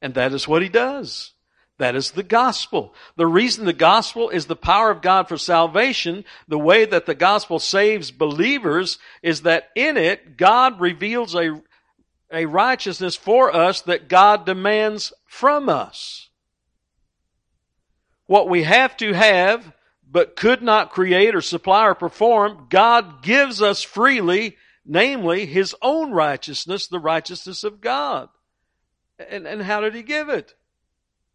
And 0.00 0.14
that 0.14 0.32
is 0.32 0.48
what 0.48 0.62
he 0.62 0.70
does. 0.70 1.34
That 1.78 1.94
is 1.94 2.10
the 2.10 2.24
gospel. 2.24 2.92
The 3.16 3.26
reason 3.26 3.64
the 3.64 3.72
gospel 3.72 4.30
is 4.30 4.46
the 4.46 4.56
power 4.56 4.90
of 4.90 5.00
God 5.00 5.28
for 5.28 5.38
salvation, 5.38 6.24
the 6.48 6.58
way 6.58 6.84
that 6.84 7.06
the 7.06 7.14
gospel 7.14 7.60
saves 7.60 8.10
believers 8.10 8.98
is 9.22 9.42
that 9.42 9.70
in 9.76 9.96
it, 9.96 10.36
God 10.36 10.80
reveals 10.80 11.36
a, 11.36 11.62
a 12.32 12.46
righteousness 12.46 13.14
for 13.14 13.54
us 13.54 13.80
that 13.82 14.08
God 14.08 14.44
demands 14.44 15.12
from 15.26 15.68
us. 15.68 16.28
What 18.26 18.48
we 18.48 18.64
have 18.64 18.96
to 18.98 19.12
have 19.12 19.72
but 20.10 20.34
could 20.36 20.62
not 20.62 20.90
create 20.90 21.34
or 21.34 21.40
supply 21.40 21.86
or 21.86 21.94
perform, 21.94 22.66
God 22.70 23.22
gives 23.22 23.62
us 23.62 23.82
freely, 23.82 24.56
namely 24.84 25.46
His 25.46 25.76
own 25.80 26.10
righteousness, 26.10 26.88
the 26.88 26.98
righteousness 26.98 27.62
of 27.62 27.80
God. 27.80 28.30
And, 29.18 29.46
and 29.46 29.62
how 29.62 29.80
did 29.80 29.94
He 29.94 30.02
give 30.02 30.28
it? 30.28 30.54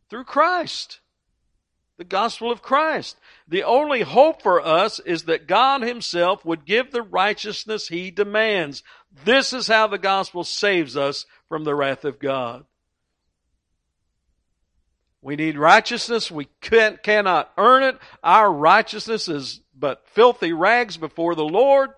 Through 0.10 0.26
Christ. 0.26 1.00
The 1.98 2.04
gospel 2.04 2.52
of 2.52 2.62
Christ. 2.62 3.18
The 3.48 3.64
only 3.64 4.02
hope 4.02 4.42
for 4.42 4.60
us 4.60 5.00
is 5.00 5.24
that 5.24 5.48
God 5.48 5.84
Himself 5.84 6.44
would 6.44 6.66
give 6.66 6.92
the 6.92 7.04
righteousness 7.04 7.88
He 7.88 8.10
demands. 8.10 8.84
This 9.26 9.54
is 9.54 9.68
how 9.68 9.88
the 9.88 10.00
gospel 10.00 10.44
saves 10.44 10.98
us 10.98 11.26
from 11.48 11.64
the 11.64 11.76
wrath 11.76 12.04
of 12.04 12.20
God. 12.20 12.66
We 15.22 15.38
need 15.38 15.58
righteousness. 15.58 16.30
We 16.30 16.50
can, 16.60 17.00
cannot 17.02 17.52
earn 17.58 17.84
it. 17.84 17.98
Our 18.24 18.52
righteousness 18.52 19.30
is 19.30 19.62
but 19.74 20.06
filthy 20.10 20.52
rags 20.52 20.98
before 20.98 21.36
the 21.36 21.46
Lord. 21.46 21.92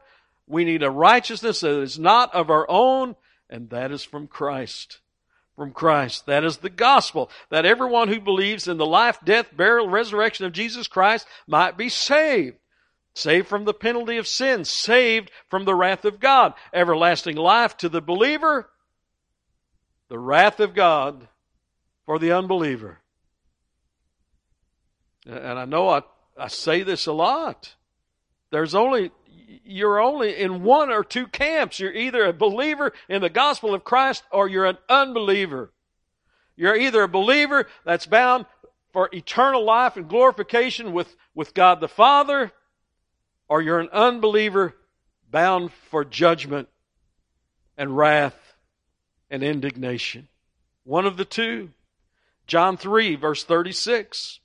We 0.45 0.63
need 0.63 0.83
a 0.83 0.91
righteousness 0.91 1.61
that 1.61 1.81
is 1.81 1.97
not 1.97 2.35
of 2.35 2.51
our 2.51 2.69
own, 2.69 3.15
and 3.49 3.69
that 3.71 3.91
is 3.91 4.03
from 4.03 4.27
Christ. 4.27 4.99
From 5.55 5.71
Christ. 5.71 6.25
That 6.25 6.43
is 6.43 6.57
the 6.57 6.69
gospel. 6.69 7.29
That 7.49 7.65
everyone 7.65 8.09
who 8.09 8.19
believes 8.19 8.67
in 8.67 8.77
the 8.77 8.85
life, 8.85 9.19
death, 9.23 9.55
burial, 9.55 9.87
resurrection 9.87 10.45
of 10.45 10.51
Jesus 10.51 10.87
Christ 10.87 11.25
might 11.47 11.77
be 11.77 11.87
saved. 11.87 12.57
Saved 13.13 13.47
from 13.47 13.63
the 13.63 13.73
penalty 13.73 14.17
of 14.17 14.27
sin. 14.27 14.65
Saved 14.65 15.31
from 15.49 15.63
the 15.63 15.75
wrath 15.75 16.03
of 16.03 16.19
God. 16.19 16.53
Everlasting 16.73 17.37
life 17.37 17.77
to 17.77 17.87
the 17.87 18.01
believer. 18.01 18.69
The 20.09 20.19
wrath 20.19 20.59
of 20.59 20.75
God 20.75 21.29
for 22.05 22.19
the 22.19 22.33
unbeliever. 22.33 22.99
And 25.25 25.57
I 25.57 25.65
know 25.65 25.89
I, 25.89 26.03
I 26.37 26.47
say 26.47 26.83
this 26.83 27.07
a 27.07 27.13
lot. 27.13 27.75
There's 28.51 28.75
only, 28.75 29.11
you're 29.63 29.99
only 29.99 30.35
in 30.35 30.63
one 30.63 30.91
or 30.91 31.03
two 31.03 31.27
camps. 31.27 31.79
You're 31.79 31.93
either 31.93 32.25
a 32.25 32.33
believer 32.33 32.93
in 33.09 33.21
the 33.21 33.29
gospel 33.29 33.73
of 33.73 33.83
Christ 33.83 34.23
or 34.31 34.47
you're 34.47 34.65
an 34.65 34.77
unbeliever. 34.89 35.71
You're 36.55 36.75
either 36.75 37.03
a 37.03 37.07
believer 37.07 37.67
that's 37.83 38.05
bound 38.05 38.45
for 38.93 39.09
eternal 39.11 39.63
life 39.63 39.97
and 39.97 40.07
glorification 40.07 40.93
with, 40.93 41.15
with 41.33 41.53
God 41.53 41.81
the 41.81 41.87
Father, 41.87 42.51
or 43.49 43.61
you're 43.61 43.79
an 43.79 43.89
unbeliever 43.89 44.75
bound 45.29 45.71
for 45.89 46.05
judgment 46.05 46.69
and 47.77 47.97
wrath 47.97 48.55
and 49.29 49.43
indignation. 49.43 50.29
One 50.83 51.05
of 51.05 51.17
the 51.17 51.25
two. 51.25 51.71
John 52.47 52.77
3, 52.77 53.15
verse 53.15 53.43
36. 53.43 54.39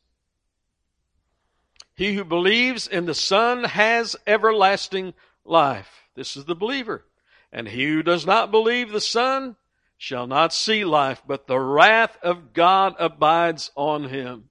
He 2.01 2.15
who 2.15 2.25
believes 2.25 2.87
in 2.87 3.05
the 3.05 3.15
Son 3.15 3.63
has 3.63 4.17
everlasting 4.27 5.13
life. 5.45 6.09
This 6.17 6.35
is 6.35 6.47
the 6.47 6.55
believer. 6.55 7.05
And 7.53 7.69
he 7.69 7.85
who 7.85 8.03
does 8.03 8.25
not 8.25 8.51
believe 8.51 8.91
the 8.91 9.03
Son 9.03 9.57
shall 9.99 10.27
not 10.27 10.55
see 10.55 10.83
life, 10.83 11.23
but 11.27 11.47
the 11.47 11.61
wrath 11.61 12.17
of 12.23 12.55
God 12.55 12.95
abides 12.99 13.71
on 13.77 14.05
him. 14.05 14.49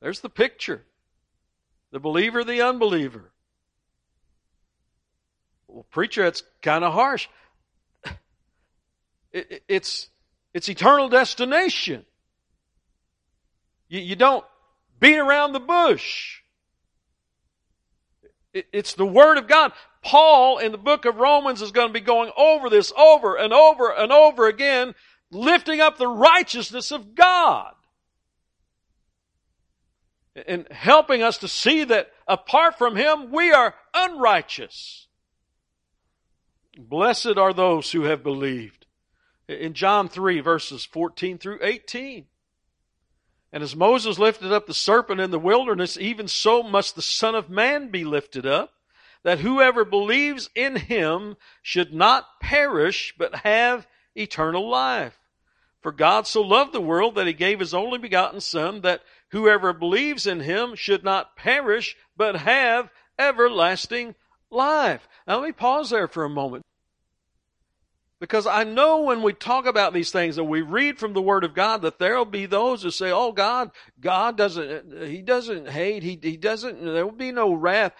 There's 0.00 0.20
the 0.20 0.28
picture. 0.28 0.84
The 1.90 1.98
believer, 1.98 2.44
the 2.44 2.62
unbeliever. 2.62 3.32
Well, 5.66 5.84
preacher, 5.90 6.24
it's 6.26 6.44
kind 6.62 6.84
of 6.84 6.92
harsh. 6.92 7.26
It, 9.32 9.64
it's, 9.66 10.08
it's 10.54 10.68
eternal 10.68 11.08
destination. 11.08 12.06
You, 13.88 13.98
you 13.98 14.14
don't 14.14 14.44
beat 15.00 15.18
around 15.18 15.52
the 15.52 15.60
bush. 15.60 16.40
It's 18.52 18.94
the 18.94 19.06
Word 19.06 19.38
of 19.38 19.48
God. 19.48 19.72
Paul 20.02 20.58
in 20.58 20.72
the 20.72 20.78
book 20.78 21.04
of 21.04 21.16
Romans 21.16 21.60
is 21.60 21.72
going 21.72 21.88
to 21.88 21.92
be 21.92 22.00
going 22.00 22.30
over 22.36 22.70
this 22.70 22.92
over 22.96 23.36
and 23.36 23.52
over 23.52 23.92
and 23.92 24.12
over 24.12 24.46
again, 24.46 24.94
lifting 25.30 25.80
up 25.80 25.98
the 25.98 26.06
righteousness 26.06 26.90
of 26.90 27.14
God. 27.14 27.74
And 30.46 30.66
helping 30.70 31.22
us 31.22 31.38
to 31.38 31.48
see 31.48 31.84
that 31.84 32.10
apart 32.28 32.76
from 32.78 32.94
Him, 32.94 33.30
we 33.30 33.52
are 33.52 33.74
unrighteous. 33.94 35.08
Blessed 36.78 37.38
are 37.38 37.54
those 37.54 37.92
who 37.92 38.02
have 38.02 38.22
believed. 38.22 38.86
In 39.48 39.72
John 39.72 40.08
3 40.08 40.40
verses 40.40 40.84
14 40.84 41.38
through 41.38 41.58
18. 41.62 42.26
And 43.52 43.62
as 43.62 43.76
Moses 43.76 44.18
lifted 44.18 44.52
up 44.52 44.66
the 44.66 44.74
serpent 44.74 45.20
in 45.20 45.30
the 45.30 45.38
wilderness, 45.38 45.96
even 45.96 46.28
so 46.28 46.62
must 46.62 46.94
the 46.96 47.02
Son 47.02 47.34
of 47.34 47.48
Man 47.48 47.90
be 47.90 48.04
lifted 48.04 48.44
up, 48.44 48.72
that 49.22 49.40
whoever 49.40 49.84
believes 49.84 50.50
in 50.54 50.76
him 50.76 51.36
should 51.62 51.94
not 51.94 52.40
perish, 52.40 53.14
but 53.16 53.34
have 53.36 53.86
eternal 54.14 54.68
life. 54.68 55.18
For 55.80 55.92
God 55.92 56.26
so 56.26 56.42
loved 56.42 56.72
the 56.72 56.80
world 56.80 57.14
that 57.14 57.28
he 57.28 57.32
gave 57.32 57.60
his 57.60 57.72
only 57.72 57.98
begotten 57.98 58.40
Son, 58.40 58.80
that 58.80 59.02
whoever 59.30 59.72
believes 59.72 60.26
in 60.26 60.40
him 60.40 60.74
should 60.74 61.04
not 61.04 61.36
perish, 61.36 61.96
but 62.16 62.36
have 62.36 62.90
everlasting 63.18 64.16
life. 64.50 65.08
Now 65.26 65.38
let 65.38 65.46
me 65.46 65.52
pause 65.52 65.90
there 65.90 66.08
for 66.08 66.24
a 66.24 66.28
moment. 66.28 66.65
Because 68.18 68.46
I 68.46 68.64
know 68.64 69.02
when 69.02 69.22
we 69.22 69.34
talk 69.34 69.66
about 69.66 69.92
these 69.92 70.10
things 70.10 70.38
and 70.38 70.48
we 70.48 70.62
read 70.62 70.98
from 70.98 71.12
the 71.12 71.20
Word 71.20 71.44
of 71.44 71.54
God 71.54 71.82
that 71.82 71.98
there'll 71.98 72.24
be 72.24 72.46
those 72.46 72.82
who 72.82 72.90
say, 72.90 73.10
oh 73.10 73.32
God, 73.32 73.70
God 74.00 74.38
doesn't, 74.38 75.06
He 75.06 75.20
doesn't 75.20 75.68
hate, 75.68 76.02
He, 76.02 76.18
he 76.22 76.36
doesn't, 76.38 76.82
there 76.82 77.04
will 77.04 77.12
be 77.12 77.32
no 77.32 77.52
wrath. 77.52 77.92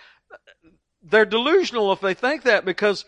They're 1.02 1.26
delusional 1.26 1.92
if 1.92 2.00
they 2.00 2.14
think 2.14 2.44
that 2.44 2.64
because 2.64 3.04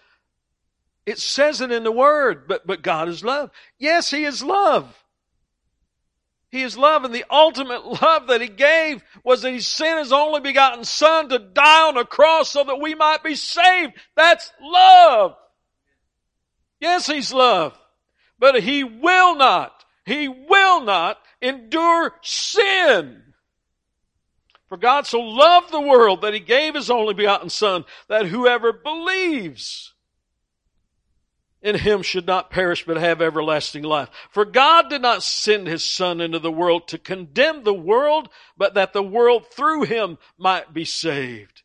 it 1.07 1.19
says 1.19 1.63
it 1.63 1.73
in 1.73 1.83
the 1.83 1.93
Word, 1.93 2.47
but, 2.47 2.67
but 2.67 2.83
God 2.83 3.09
is 3.09 3.25
love. 3.25 3.51
Yes, 3.79 4.11
He 4.11 4.25
is 4.25 4.43
love. 4.43 4.95
He 6.51 6.63
is 6.63 6.77
love 6.77 7.05
and 7.05 7.15
the 7.15 7.25
ultimate 7.31 7.87
love 8.03 8.27
that 8.27 8.43
He 8.43 8.49
gave 8.49 9.03
was 9.25 9.41
that 9.41 9.53
He 9.53 9.61
sent 9.61 10.01
His 10.01 10.13
only 10.13 10.41
begotten 10.41 10.85
Son 10.85 11.31
to 11.31 11.39
die 11.39 11.89
on 11.89 11.97
a 11.97 12.05
cross 12.05 12.51
so 12.51 12.65
that 12.65 12.83
we 12.83 12.95
might 12.95 13.23
be 13.25 13.35
saved. 13.35 13.95
That's 14.15 14.53
love. 14.61 15.37
Yes, 16.81 17.07
He's 17.07 17.33
love. 17.33 17.79
But 18.39 18.63
He 18.63 18.85
will 18.85 19.37
not, 19.37 19.85
He 20.05 20.29
will 20.29 20.81
not 20.83 21.19
endure 21.41 22.15
sin. 22.23 23.23
For 24.69 24.77
God 24.77 25.07
so 25.07 25.21
loved 25.21 25.73
the 25.73 25.81
world 25.81 26.23
that 26.23 26.35
He 26.35 26.41
gave 26.41 26.75
His 26.75 26.91
only 26.91 27.15
begotten 27.15 27.51
Son, 27.51 27.85
that 28.09 28.27
whoever 28.27 28.73
believes 28.73 29.95
in 31.63 31.75
Him 31.77 32.03
should 32.03 32.27
not 32.27 32.51
perish 32.51 32.85
but 32.87 32.97
have 32.97 33.21
everlasting 33.21 33.83
life. 33.83 34.09
For 34.31 34.45
God 34.45 34.89
did 34.91 35.03
not 35.03 35.23
send 35.23 35.67
His 35.67 35.83
Son 35.83 36.21
into 36.21 36.39
the 36.39 36.53
world 36.53 36.87
to 36.89 36.99
condemn 36.99 37.65
the 37.65 37.75
world, 37.75 38.29
but 38.57 38.75
that 38.75 38.93
the 38.93 39.03
world 39.03 39.47
through 39.51 39.83
Him 39.85 40.19
might 40.37 40.73
be 40.73 40.85
saved. 40.85 41.63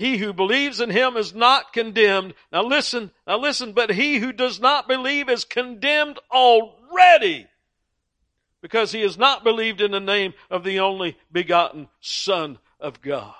He 0.00 0.16
who 0.16 0.32
believes 0.32 0.80
in 0.80 0.88
him 0.88 1.18
is 1.18 1.34
not 1.34 1.74
condemned. 1.74 2.32
Now 2.50 2.62
listen, 2.62 3.10
now 3.26 3.36
listen, 3.36 3.74
but 3.74 3.90
he 3.90 4.16
who 4.16 4.32
does 4.32 4.58
not 4.58 4.88
believe 4.88 5.28
is 5.28 5.44
condemned 5.44 6.18
already 6.32 7.46
because 8.62 8.92
he 8.92 9.02
has 9.02 9.18
not 9.18 9.44
believed 9.44 9.82
in 9.82 9.90
the 9.90 10.00
name 10.00 10.32
of 10.48 10.64
the 10.64 10.80
only 10.80 11.18
begotten 11.30 11.86
Son 12.00 12.58
of 12.80 13.02
God. 13.02 13.34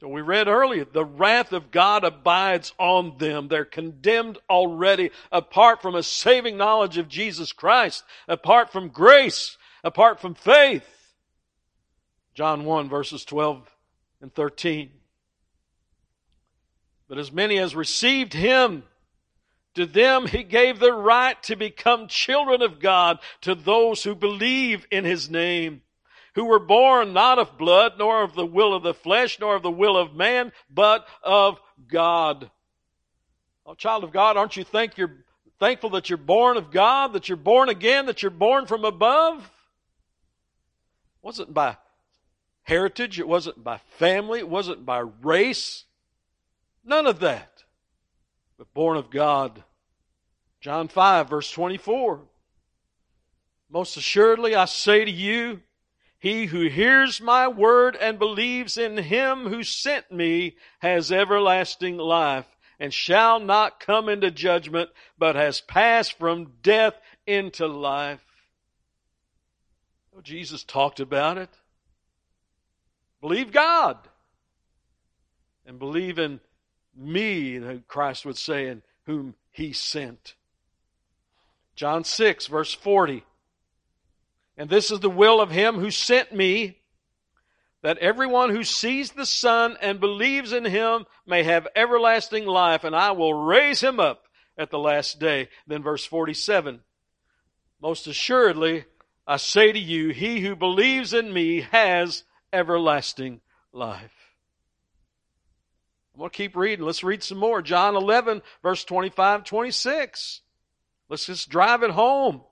So 0.00 0.08
we 0.08 0.20
read 0.20 0.48
earlier, 0.48 0.84
the 0.84 1.02
wrath 1.02 1.54
of 1.54 1.70
God 1.70 2.04
abides 2.04 2.74
on 2.78 3.16
them. 3.16 3.48
They're 3.48 3.64
condemned 3.64 4.36
already 4.50 5.12
apart 5.30 5.80
from 5.80 5.94
a 5.94 6.02
saving 6.02 6.58
knowledge 6.58 6.98
of 6.98 7.08
Jesus 7.08 7.54
Christ, 7.54 8.04
apart 8.28 8.70
from 8.70 8.90
grace, 8.90 9.56
apart 9.82 10.20
from 10.20 10.34
faith. 10.34 10.84
John 12.34 12.66
1 12.66 12.90
verses 12.90 13.24
12 13.24 13.66
and 14.20 14.34
13. 14.34 14.90
But 17.12 17.18
as 17.18 17.30
many 17.30 17.58
as 17.58 17.76
received 17.76 18.32
him, 18.32 18.84
To 19.74 19.84
them 19.84 20.26
he 20.26 20.44
gave 20.44 20.78
the 20.78 20.94
right 20.94 21.42
to 21.42 21.56
become 21.56 22.08
children 22.08 22.62
of 22.62 22.80
God 22.80 23.18
to 23.42 23.54
those 23.54 24.02
who 24.02 24.14
believe 24.14 24.86
in 24.90 25.04
his 25.04 25.28
name, 25.28 25.82
who 26.34 26.46
were 26.46 26.58
born 26.58 27.12
not 27.12 27.38
of 27.38 27.58
blood, 27.58 27.98
nor 27.98 28.22
of 28.22 28.34
the 28.34 28.46
will 28.46 28.72
of 28.72 28.82
the 28.82 28.94
flesh, 28.94 29.38
nor 29.38 29.56
of 29.56 29.62
the 29.62 29.70
will 29.70 29.98
of 29.98 30.14
man, 30.14 30.52
but 30.70 31.06
of 31.22 31.60
God. 31.86 32.50
Oh, 33.66 33.74
child 33.74 34.04
of 34.04 34.12
God, 34.12 34.38
aren't 34.38 34.56
you 34.56 34.64
think 34.64 34.96
you're 34.96 35.22
thankful 35.58 35.90
that 35.90 36.08
you're 36.08 36.16
born 36.16 36.56
of 36.56 36.70
God, 36.70 37.12
that 37.12 37.28
you're 37.28 37.36
born 37.36 37.68
again, 37.68 38.06
that 38.06 38.22
you're 38.22 38.30
born 38.30 38.64
from 38.64 38.86
above? 38.86 39.38
It 39.42 41.26
wasn't 41.26 41.52
by 41.52 41.76
heritage, 42.62 43.20
it 43.20 43.28
wasn't 43.28 43.62
by 43.62 43.80
family, 43.98 44.38
it 44.38 44.48
wasn't 44.48 44.86
by 44.86 45.00
race. 45.00 45.84
None 46.84 47.06
of 47.06 47.20
that 47.20 47.52
but 48.62 48.72
born 48.74 48.96
of 48.96 49.10
God. 49.10 49.64
John 50.60 50.86
5, 50.86 51.28
verse 51.28 51.50
24. 51.50 52.20
Most 53.68 53.96
assuredly, 53.96 54.54
I 54.54 54.66
say 54.66 55.04
to 55.04 55.10
you, 55.10 55.62
he 56.20 56.46
who 56.46 56.68
hears 56.68 57.20
my 57.20 57.48
word 57.48 57.96
and 57.96 58.20
believes 58.20 58.76
in 58.76 58.96
him 58.96 59.48
who 59.48 59.64
sent 59.64 60.12
me 60.12 60.56
has 60.78 61.10
everlasting 61.10 61.96
life 61.96 62.46
and 62.78 62.94
shall 62.94 63.40
not 63.40 63.80
come 63.80 64.08
into 64.08 64.30
judgment, 64.30 64.90
but 65.18 65.34
has 65.34 65.60
passed 65.60 66.16
from 66.16 66.52
death 66.62 66.94
into 67.26 67.66
life. 67.66 68.24
Oh, 70.16 70.20
Jesus 70.20 70.62
talked 70.62 71.00
about 71.00 71.38
it. 71.38 71.50
Believe 73.20 73.50
God 73.50 73.98
and 75.66 75.80
believe 75.80 76.20
in 76.20 76.38
me, 76.96 77.80
Christ 77.88 78.24
would 78.24 78.36
say, 78.36 78.68
and 78.68 78.82
whom 79.06 79.34
he 79.50 79.72
sent. 79.72 80.34
John 81.74 82.04
6, 82.04 82.46
verse 82.46 82.72
40. 82.72 83.24
And 84.56 84.68
this 84.68 84.90
is 84.90 85.00
the 85.00 85.10
will 85.10 85.40
of 85.40 85.50
him 85.50 85.76
who 85.76 85.90
sent 85.90 86.32
me, 86.32 86.78
that 87.82 87.98
everyone 87.98 88.50
who 88.50 88.62
sees 88.62 89.10
the 89.10 89.26
Son 89.26 89.76
and 89.80 89.98
believes 89.98 90.52
in 90.52 90.64
him 90.64 91.06
may 91.26 91.42
have 91.42 91.66
everlasting 91.74 92.46
life, 92.46 92.84
and 92.84 92.94
I 92.94 93.12
will 93.12 93.34
raise 93.34 93.80
him 93.80 93.98
up 93.98 94.24
at 94.56 94.70
the 94.70 94.78
last 94.78 95.18
day. 95.18 95.48
Then 95.66 95.82
verse 95.82 96.04
47. 96.04 96.80
Most 97.80 98.06
assuredly, 98.06 98.84
I 99.26 99.38
say 99.38 99.72
to 99.72 99.78
you, 99.78 100.10
he 100.10 100.40
who 100.40 100.54
believes 100.54 101.12
in 101.12 101.32
me 101.32 101.62
has 101.72 102.22
everlasting 102.52 103.40
life. 103.72 104.21
I'm 106.14 106.18
going 106.18 106.30
to 106.30 106.36
keep 106.36 106.56
reading. 106.56 106.84
Let's 106.84 107.04
read 107.04 107.22
some 107.22 107.38
more. 107.38 107.62
John 107.62 107.96
11, 107.96 108.42
verse 108.62 108.84
25, 108.84 109.44
26. 109.44 110.42
Let's 111.08 111.26
just 111.26 111.48
drive 111.48 111.82
it 111.82 111.90
home. 111.90 112.42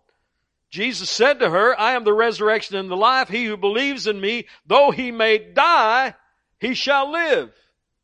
Jesus 0.70 1.11
said 1.11 1.40
to 1.40 1.51
her, 1.51 1.79
I 1.79 1.92
am 1.92 2.05
the 2.05 2.12
resurrection 2.12 2.77
and 2.77 2.90
the 2.90 2.96
life. 2.96 3.29
He 3.29 3.44
who 3.44 3.57
believes 3.57 4.07
in 4.07 4.20
me, 4.20 4.46
though 4.66 4.90
he 4.90 5.11
may 5.11 5.38
die, 5.38 6.14
he 6.59 6.75
shall 6.75 7.11
live. 7.11 7.53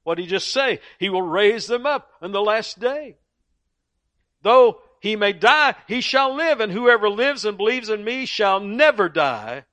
What 0.02 0.16
did 0.16 0.22
he 0.22 0.28
just 0.28 0.52
say? 0.52 0.80
He 0.98 1.08
will 1.08 1.22
raise 1.22 1.66
them 1.66 1.86
up 1.86 2.10
in 2.20 2.32
the 2.32 2.40
last 2.40 2.78
day. 2.78 3.16
Though 4.42 4.80
he 5.00 5.16
may 5.16 5.32
die, 5.32 5.74
he 5.88 6.00
shall 6.00 6.34
live, 6.34 6.60
and 6.60 6.72
whoever 6.72 7.08
lives 7.08 7.44
and 7.44 7.56
believes 7.56 7.88
in 7.88 8.04
me 8.04 8.26
shall 8.26 8.60
never 8.60 9.08
die. 9.08 9.64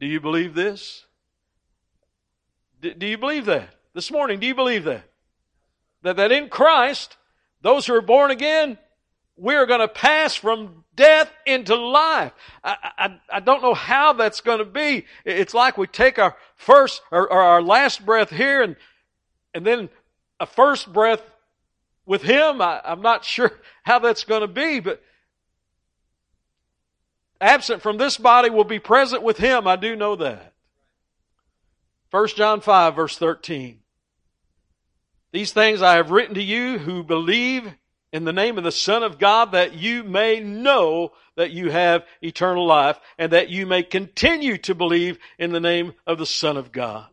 Do 0.00 0.06
you 0.06 0.20
believe 0.20 0.54
this? 0.54 1.06
do 2.80 3.06
you 3.06 3.16
believe 3.16 3.46
that? 3.46 3.73
This 3.94 4.10
morning. 4.10 4.40
Do 4.40 4.46
you 4.46 4.54
believe 4.54 4.84
that? 4.84 5.04
That, 6.02 6.16
that 6.16 6.32
in 6.32 6.48
Christ, 6.48 7.16
those 7.62 7.86
who 7.86 7.94
are 7.94 8.02
born 8.02 8.30
again, 8.30 8.76
we're 9.36 9.66
going 9.66 9.80
to 9.80 9.88
pass 9.88 10.34
from 10.34 10.84
death 10.94 11.30
into 11.46 11.74
life. 11.74 12.32
I, 12.62 12.76
I, 12.98 13.20
I 13.32 13.40
don't 13.40 13.62
know 13.62 13.74
how 13.74 14.12
that's 14.12 14.40
going 14.40 14.58
to 14.58 14.64
be. 14.64 15.06
It's 15.24 15.54
like 15.54 15.78
we 15.78 15.86
take 15.86 16.18
our 16.18 16.36
first 16.56 17.02
or, 17.10 17.30
or 17.32 17.40
our 17.40 17.62
last 17.62 18.04
breath 18.04 18.30
here 18.30 18.62
and, 18.62 18.76
and 19.54 19.66
then 19.66 19.88
a 20.38 20.46
first 20.46 20.92
breath 20.92 21.22
with 22.06 22.22
Him. 22.22 22.60
I, 22.60 22.80
I'm 22.84 23.02
not 23.02 23.24
sure 23.24 23.52
how 23.84 23.98
that's 23.98 24.24
going 24.24 24.42
to 24.42 24.48
be, 24.48 24.80
but 24.80 25.02
absent 27.40 27.82
from 27.82 27.96
this 27.96 28.16
body 28.16 28.50
will 28.50 28.64
be 28.64 28.78
present 28.78 29.22
with 29.22 29.38
Him. 29.38 29.66
I 29.66 29.76
do 29.76 29.96
know 29.96 30.16
that. 30.16 30.52
1 32.10 32.28
John 32.36 32.60
5 32.60 32.94
verse 32.94 33.18
13. 33.18 33.80
These 35.34 35.52
things 35.52 35.82
I 35.82 35.96
have 35.96 36.12
written 36.12 36.36
to 36.36 36.42
you 36.42 36.78
who 36.78 37.02
believe 37.02 37.68
in 38.12 38.22
the 38.22 38.32
name 38.32 38.56
of 38.56 38.62
the 38.62 38.70
Son 38.70 39.02
of 39.02 39.18
God 39.18 39.50
that 39.50 39.74
you 39.74 40.04
may 40.04 40.38
know 40.38 41.10
that 41.34 41.50
you 41.50 41.72
have 41.72 42.04
eternal 42.22 42.64
life 42.64 43.00
and 43.18 43.32
that 43.32 43.48
you 43.48 43.66
may 43.66 43.82
continue 43.82 44.58
to 44.58 44.76
believe 44.76 45.18
in 45.36 45.50
the 45.50 45.58
name 45.58 45.94
of 46.06 46.18
the 46.18 46.24
Son 46.24 46.56
of 46.56 46.70
God. 46.70 47.06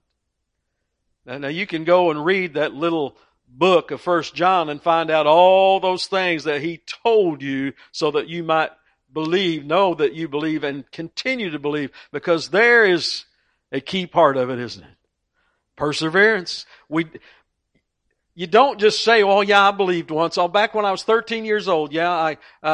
Now, 1.25 1.39
now 1.39 1.47
you 1.47 1.65
can 1.65 1.83
go 1.83 2.11
and 2.11 2.23
read 2.23 2.53
that 2.53 2.75
little 2.75 3.17
book 3.47 3.89
of 3.89 4.01
First 4.01 4.35
John 4.35 4.69
and 4.69 4.79
find 4.79 5.09
out 5.09 5.25
all 5.25 5.79
those 5.79 6.05
things 6.05 6.43
that 6.43 6.61
he 6.61 6.83
told 7.03 7.41
you 7.41 7.73
so 7.91 8.11
that 8.11 8.27
you 8.27 8.43
might 8.43 8.69
believe, 9.11 9.65
know 9.65 9.95
that 9.95 10.13
you 10.13 10.27
believe 10.27 10.63
and 10.63 10.89
continue 10.91 11.49
to 11.49 11.57
believe 11.57 11.89
because 12.11 12.49
there 12.49 12.85
is 12.85 13.25
a 13.71 13.81
key 13.81 14.05
part 14.05 14.37
of 14.37 14.51
it, 14.51 14.59
isn't 14.59 14.83
it? 14.83 14.95
Perseverance. 15.75 16.67
We, 16.87 17.07
you 18.33 18.47
don't 18.47 18.79
just 18.79 19.03
say, 19.03 19.23
"Oh, 19.23 19.41
yeah, 19.41 19.67
I 19.67 19.71
believed 19.71 20.11
once." 20.11 20.37
Oh, 20.37 20.47
back 20.47 20.73
when 20.73 20.85
I 20.85 20.91
was 20.91 21.03
13 21.03 21.45
years 21.45 21.67
old, 21.67 21.91
yeah, 21.91 22.09
I 22.09 22.37
uh, 22.63 22.67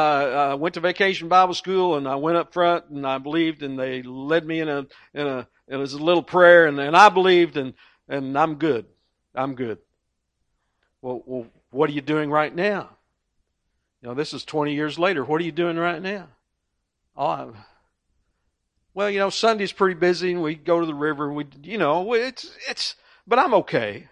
uh, 0.52 0.56
went 0.56 0.74
to 0.74 0.80
vacation 0.80 1.28
Bible 1.28 1.54
school 1.54 1.96
and 1.96 2.06
I 2.06 2.16
went 2.16 2.36
up 2.36 2.52
front 2.52 2.86
and 2.90 3.06
I 3.06 3.18
believed, 3.18 3.62
and 3.62 3.78
they 3.78 4.02
led 4.02 4.46
me 4.46 4.60
in 4.60 4.68
a 4.68 4.86
in 5.14 5.26
a 5.26 5.48
it 5.66 5.76
was 5.76 5.92
a 5.92 6.02
little 6.02 6.22
prayer, 6.22 6.66
and, 6.66 6.78
and 6.78 6.96
I 6.96 7.08
believed, 7.08 7.56
and 7.56 7.74
and 8.08 8.38
I'm 8.38 8.54
good. 8.54 8.86
I'm 9.34 9.54
good. 9.54 9.78
Well, 11.02 11.22
well, 11.26 11.46
what 11.70 11.90
are 11.90 11.92
you 11.92 12.00
doing 12.00 12.30
right 12.30 12.54
now? 12.54 12.90
You 14.02 14.08
know, 14.08 14.14
this 14.14 14.32
is 14.32 14.44
20 14.44 14.74
years 14.74 14.98
later. 14.98 15.24
What 15.24 15.40
are 15.40 15.44
you 15.44 15.52
doing 15.52 15.76
right 15.76 16.00
now? 16.00 16.28
Oh, 17.16 17.26
I'm, 17.26 17.56
well, 18.94 19.10
you 19.10 19.18
know, 19.18 19.30
Sunday's 19.30 19.72
pretty 19.72 19.94
busy, 19.94 20.32
and 20.32 20.42
we 20.42 20.54
go 20.54 20.80
to 20.80 20.86
the 20.86 20.94
river. 20.94 21.26
and 21.26 21.36
We, 21.36 21.46
you 21.62 21.78
know, 21.78 22.14
it's 22.14 22.50
it's, 22.68 22.94
but 23.26 23.38
I'm 23.38 23.54
okay. 23.54 24.08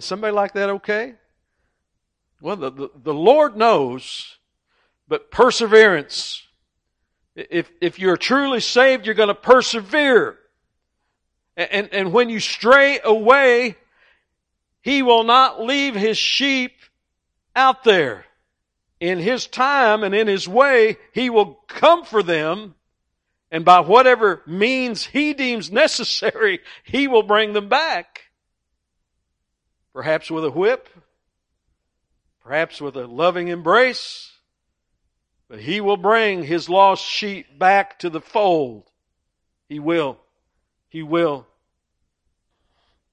Is 0.00 0.06
somebody 0.06 0.32
like 0.32 0.54
that 0.54 0.70
okay? 0.70 1.12
Well, 2.40 2.56
the, 2.56 2.70
the, 2.70 2.90
the 3.04 3.12
Lord 3.12 3.54
knows, 3.54 4.38
but 5.06 5.30
perseverance. 5.30 6.42
If, 7.36 7.70
if 7.82 7.98
you're 7.98 8.16
truly 8.16 8.60
saved, 8.60 9.04
you're 9.04 9.14
going 9.14 9.28
to 9.28 9.34
persevere. 9.34 10.38
And, 11.54 11.90
and 11.92 12.14
when 12.14 12.30
you 12.30 12.40
stray 12.40 13.00
away, 13.04 13.76
He 14.80 15.02
will 15.02 15.22
not 15.22 15.60
leave 15.60 15.94
His 15.94 16.16
sheep 16.16 16.76
out 17.54 17.84
there. 17.84 18.24
In 19.00 19.18
His 19.18 19.46
time 19.46 20.02
and 20.02 20.14
in 20.14 20.28
His 20.28 20.48
way, 20.48 20.96
He 21.12 21.28
will 21.28 21.60
come 21.68 22.06
for 22.06 22.22
them, 22.22 22.74
and 23.50 23.66
by 23.66 23.80
whatever 23.80 24.40
means 24.46 25.04
He 25.04 25.34
deems 25.34 25.70
necessary, 25.70 26.60
He 26.84 27.06
will 27.06 27.22
bring 27.22 27.52
them 27.52 27.68
back 27.68 28.19
perhaps 29.92 30.30
with 30.30 30.44
a 30.44 30.50
whip, 30.50 30.88
perhaps 32.42 32.80
with 32.80 32.96
a 32.96 33.06
loving 33.06 33.48
embrace, 33.48 34.32
but 35.48 35.60
he 35.60 35.80
will 35.80 35.96
bring 35.96 36.44
his 36.44 36.68
lost 36.68 37.04
sheep 37.04 37.58
back 37.58 37.98
to 37.98 38.10
the 38.10 38.20
fold. 38.20 38.84
He 39.68 39.78
will. 39.78 40.18
He 40.88 41.02
will. 41.02 41.46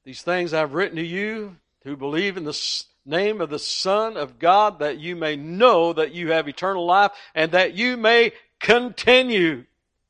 These 0.03 0.21
things 0.21 0.53
I've 0.53 0.73
written 0.73 0.97
to 0.97 1.05
you 1.05 1.57
who 1.83 1.97
believe 1.97 2.37
in 2.37 2.43
the 2.43 2.83
name 3.05 3.41
of 3.41 3.49
the 3.49 3.59
Son 3.59 4.17
of 4.17 4.39
God 4.39 4.79
that 4.79 4.99
you 4.99 5.15
may 5.15 5.35
know 5.35 5.93
that 5.93 6.13
you 6.13 6.31
have 6.31 6.47
eternal 6.47 6.85
life 6.85 7.11
and 7.33 7.51
that 7.53 7.73
you 7.73 7.97
may 7.97 8.33
continue. 8.59 9.65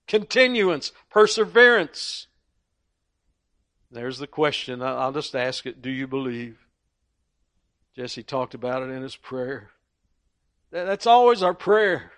Continuance, 0.07 0.91
perseverance 1.09 2.26
there's 3.91 4.17
the 4.17 4.27
question. 4.27 4.81
I'll 4.81 5.11
just 5.11 5.35
ask 5.35 5.65
it 5.65 5.81
Do 5.81 5.89
you 5.89 6.07
believe? 6.07 6.57
Jesse 7.95 8.23
talked 8.23 8.53
about 8.53 8.83
it 8.83 8.89
in 8.89 9.01
his 9.01 9.15
prayer. 9.15 9.71
That's 10.71 11.07
always 11.07 11.41
our 11.41 11.53
prayer. 11.53 12.11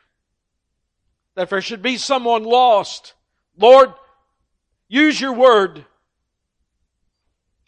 That 1.35 1.49
there 1.49 1.61
should 1.61 1.81
be 1.81 1.97
someone 1.97 2.43
lost, 2.43 3.13
Lord, 3.57 3.93
use 4.89 5.21
your 5.21 5.33
word. 5.33 5.85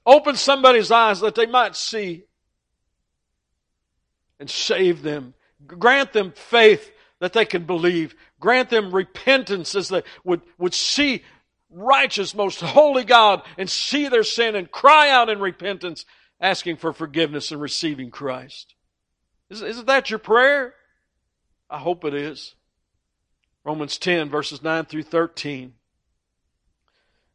Open 0.06 0.36
somebody's 0.36 0.92
eyes 0.92 1.22
that 1.22 1.36
they 1.36 1.46
might 1.46 1.76
see 1.76 2.24
and 4.40 4.50
save 4.50 5.04
them. 5.04 5.36
Grant 5.66 6.12
them 6.12 6.34
faith 6.36 6.92
that 7.20 7.34
they 7.34 7.46
can 7.46 7.66
believe. 7.66 8.16
Grant 8.40 8.70
them 8.70 8.94
repentance 8.94 9.76
as 9.76 9.90
they 9.90 10.02
would, 10.24 10.42
would 10.58 10.74
see 10.74 11.24
righteous, 11.72 12.36
most 12.36 12.62
holy 12.62 13.04
God 13.04 13.44
and 13.58 13.70
see 13.70 14.08
their 14.08 14.24
sin 14.24 14.56
and 14.56 14.70
cry 14.70 15.10
out 15.10 15.30
in 15.30 15.40
repentance, 15.40 16.06
asking 16.40 16.78
for 16.78 16.94
forgiveness 16.94 17.52
and 17.52 17.62
receiving 17.62 18.12
Christ. 18.12 18.76
Isn't 19.50 19.88
that 19.88 20.10
your 20.10 20.20
prayer? 20.20 20.74
I 21.70 21.78
hope 21.78 22.06
it 22.06 22.14
is. 22.14 22.56
Romans 23.64 23.98
10 23.98 24.30
verses 24.30 24.62
9 24.64 24.86
through 24.86 25.04
13. 25.04 25.74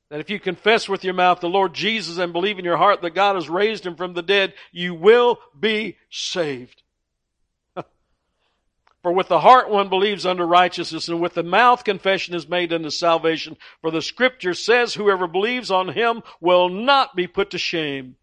That 0.09 0.21
if 0.21 0.31
you 0.31 0.39
confess 0.39 0.89
with 0.89 1.03
your 1.03 1.15
mouth 1.15 1.41
the 1.41 1.49
Lord 1.49 1.75
Jesus 1.75 2.19
and 2.19 2.33
believe 2.33 2.59
in 2.59 2.65
your 2.65 2.77
heart 2.77 3.03
that 3.03 3.15
God 3.15 3.35
has 3.35 3.49
raised 3.49 3.85
him 3.85 3.97
from 3.97 4.15
the 4.15 4.23
dead, 4.23 4.55
you 4.71 4.95
will 4.95 5.41
be 5.59 5.97
saved. 6.11 6.83
For 9.07 9.13
with 9.13 9.29
the 9.29 9.39
heart 9.39 9.71
one 9.71 9.89
believes 9.89 10.27
unto 10.27 10.43
righteousness, 10.43 11.07
and 11.07 11.21
with 11.21 11.35
the 11.35 11.45
mouth 11.45 11.85
confession 11.85 12.35
is 12.35 12.49
made 12.49 12.73
unto 12.73 12.91
salvation. 12.91 13.57
For 13.81 13.93
the 13.93 14.03
scripture 14.03 14.53
says, 14.53 14.95
whoever 14.95 15.29
believes 15.29 15.71
on 15.71 15.91
him 15.91 16.25
will 16.41 16.69
not 16.69 17.15
be 17.15 17.29
put 17.29 17.51
to 17.51 17.59
shame. 17.59 18.17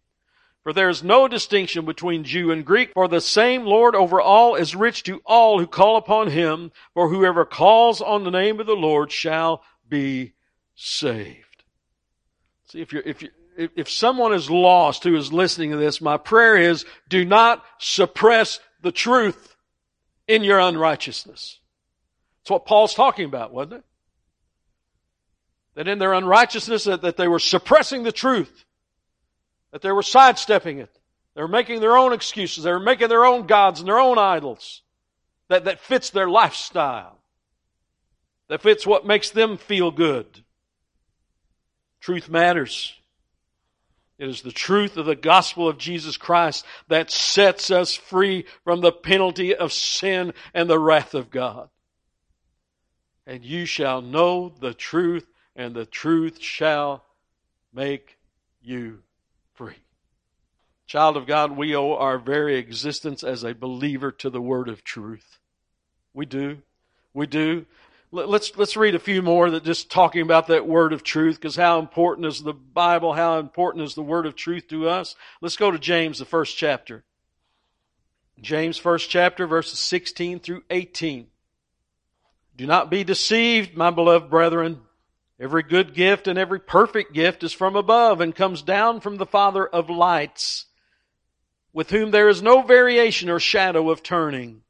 For 0.62 0.74
there 0.74 0.90
is 0.90 1.02
no 1.02 1.26
distinction 1.26 1.86
between 1.86 2.24
Jew 2.24 2.50
and 2.50 2.66
Greek, 2.66 2.92
for 2.92 3.08
the 3.08 3.22
same 3.22 3.64
Lord 3.64 3.94
over 3.94 4.20
all 4.20 4.56
is 4.56 4.76
rich 4.76 5.04
to 5.04 5.22
all 5.24 5.58
who 5.58 5.66
call 5.66 5.96
upon 5.96 6.28
him, 6.28 6.70
for 6.92 7.08
whoever 7.08 7.46
calls 7.46 8.02
on 8.02 8.22
the 8.22 8.30
name 8.30 8.60
of 8.60 8.66
the 8.66 8.76
Lord 8.76 9.10
shall 9.10 9.62
be 9.88 10.34
saved. 10.74 11.64
See, 12.66 12.82
if 12.82 12.92
you're, 12.92 13.04
if 13.06 13.22
you, 13.22 13.30
if, 13.56 13.88
someone 13.88 14.34
is 14.34 14.50
lost 14.50 15.04
who 15.04 15.16
is 15.16 15.32
listening 15.32 15.70
to 15.70 15.78
this, 15.78 16.02
my 16.02 16.18
prayer 16.18 16.58
is 16.58 16.84
do 17.08 17.24
not 17.24 17.64
suppress 17.78 18.60
the 18.82 18.92
truth 18.92 19.53
in 20.26 20.44
your 20.44 20.58
unrighteousness. 20.58 21.58
That's 22.40 22.50
what 22.50 22.66
Paul's 22.66 22.94
talking 22.94 23.24
about, 23.24 23.52
wasn't 23.52 23.74
it? 23.74 23.84
That 25.74 25.88
in 25.88 25.98
their 25.98 26.12
unrighteousness 26.12 26.84
that, 26.84 27.02
that 27.02 27.16
they 27.16 27.28
were 27.28 27.38
suppressing 27.38 28.02
the 28.02 28.12
truth. 28.12 28.64
That 29.72 29.82
they 29.82 29.92
were 29.92 30.02
sidestepping 30.02 30.78
it. 30.78 30.96
They 31.34 31.42
were 31.42 31.48
making 31.48 31.80
their 31.80 31.96
own 31.96 32.12
excuses. 32.12 32.64
They 32.64 32.70
were 32.70 32.78
making 32.78 33.08
their 33.08 33.24
own 33.24 33.46
gods 33.46 33.80
and 33.80 33.88
their 33.88 33.98
own 33.98 34.18
idols. 34.18 34.82
That, 35.48 35.64
that 35.64 35.80
fits 35.80 36.10
their 36.10 36.28
lifestyle. 36.28 37.18
That 38.48 38.62
fits 38.62 38.86
what 38.86 39.06
makes 39.06 39.30
them 39.30 39.56
feel 39.56 39.90
good. 39.90 40.26
Truth 42.00 42.28
matters. 42.28 42.94
It 44.18 44.28
is 44.28 44.42
the 44.42 44.52
truth 44.52 44.96
of 44.96 45.06
the 45.06 45.16
gospel 45.16 45.68
of 45.68 45.78
Jesus 45.78 46.16
Christ 46.16 46.64
that 46.88 47.10
sets 47.10 47.70
us 47.70 47.94
free 47.94 48.44
from 48.62 48.80
the 48.80 48.92
penalty 48.92 49.54
of 49.54 49.72
sin 49.72 50.32
and 50.52 50.70
the 50.70 50.78
wrath 50.78 51.14
of 51.14 51.30
God. 51.30 51.68
And 53.26 53.44
you 53.44 53.64
shall 53.64 54.02
know 54.02 54.54
the 54.60 54.74
truth, 54.74 55.26
and 55.56 55.74
the 55.74 55.86
truth 55.86 56.40
shall 56.40 57.04
make 57.72 58.18
you 58.62 59.02
free. 59.54 59.76
Child 60.86 61.16
of 61.16 61.26
God, 61.26 61.56
we 61.56 61.74
owe 61.74 61.94
our 61.94 62.18
very 62.18 62.56
existence 62.56 63.24
as 63.24 63.42
a 63.42 63.54
believer 63.54 64.12
to 64.12 64.30
the 64.30 64.40
word 64.40 64.68
of 64.68 64.84
truth. 64.84 65.38
We 66.12 66.26
do. 66.26 66.58
We 67.14 67.26
do. 67.26 67.66
Let's, 68.14 68.56
let's 68.56 68.76
read 68.76 68.94
a 68.94 69.00
few 69.00 69.22
more 69.22 69.50
that 69.50 69.64
just 69.64 69.90
talking 69.90 70.22
about 70.22 70.46
that 70.46 70.68
word 70.68 70.92
of 70.92 71.02
truth, 71.02 71.34
because 71.34 71.56
how 71.56 71.80
important 71.80 72.28
is 72.28 72.40
the 72.40 72.52
Bible? 72.52 73.12
How 73.12 73.40
important 73.40 73.84
is 73.84 73.96
the 73.96 74.04
word 74.04 74.24
of 74.24 74.36
truth 74.36 74.68
to 74.68 74.88
us? 74.88 75.16
Let's 75.40 75.56
go 75.56 75.72
to 75.72 75.80
James, 75.80 76.20
the 76.20 76.24
first 76.24 76.56
chapter. 76.56 77.02
James, 78.40 78.78
first 78.78 79.10
chapter, 79.10 79.48
verses 79.48 79.80
16 79.80 80.38
through 80.38 80.62
18. 80.70 81.26
Do 82.56 82.66
not 82.68 82.88
be 82.88 83.02
deceived, 83.02 83.76
my 83.76 83.90
beloved 83.90 84.30
brethren. 84.30 84.82
Every 85.40 85.64
good 85.64 85.92
gift 85.92 86.28
and 86.28 86.38
every 86.38 86.60
perfect 86.60 87.14
gift 87.14 87.42
is 87.42 87.52
from 87.52 87.74
above 87.74 88.20
and 88.20 88.32
comes 88.32 88.62
down 88.62 89.00
from 89.00 89.16
the 89.16 89.26
Father 89.26 89.66
of 89.66 89.90
lights, 89.90 90.66
with 91.72 91.90
whom 91.90 92.12
there 92.12 92.28
is 92.28 92.42
no 92.42 92.62
variation 92.62 93.28
or 93.28 93.40
shadow 93.40 93.90
of 93.90 94.04
turning. 94.04 94.62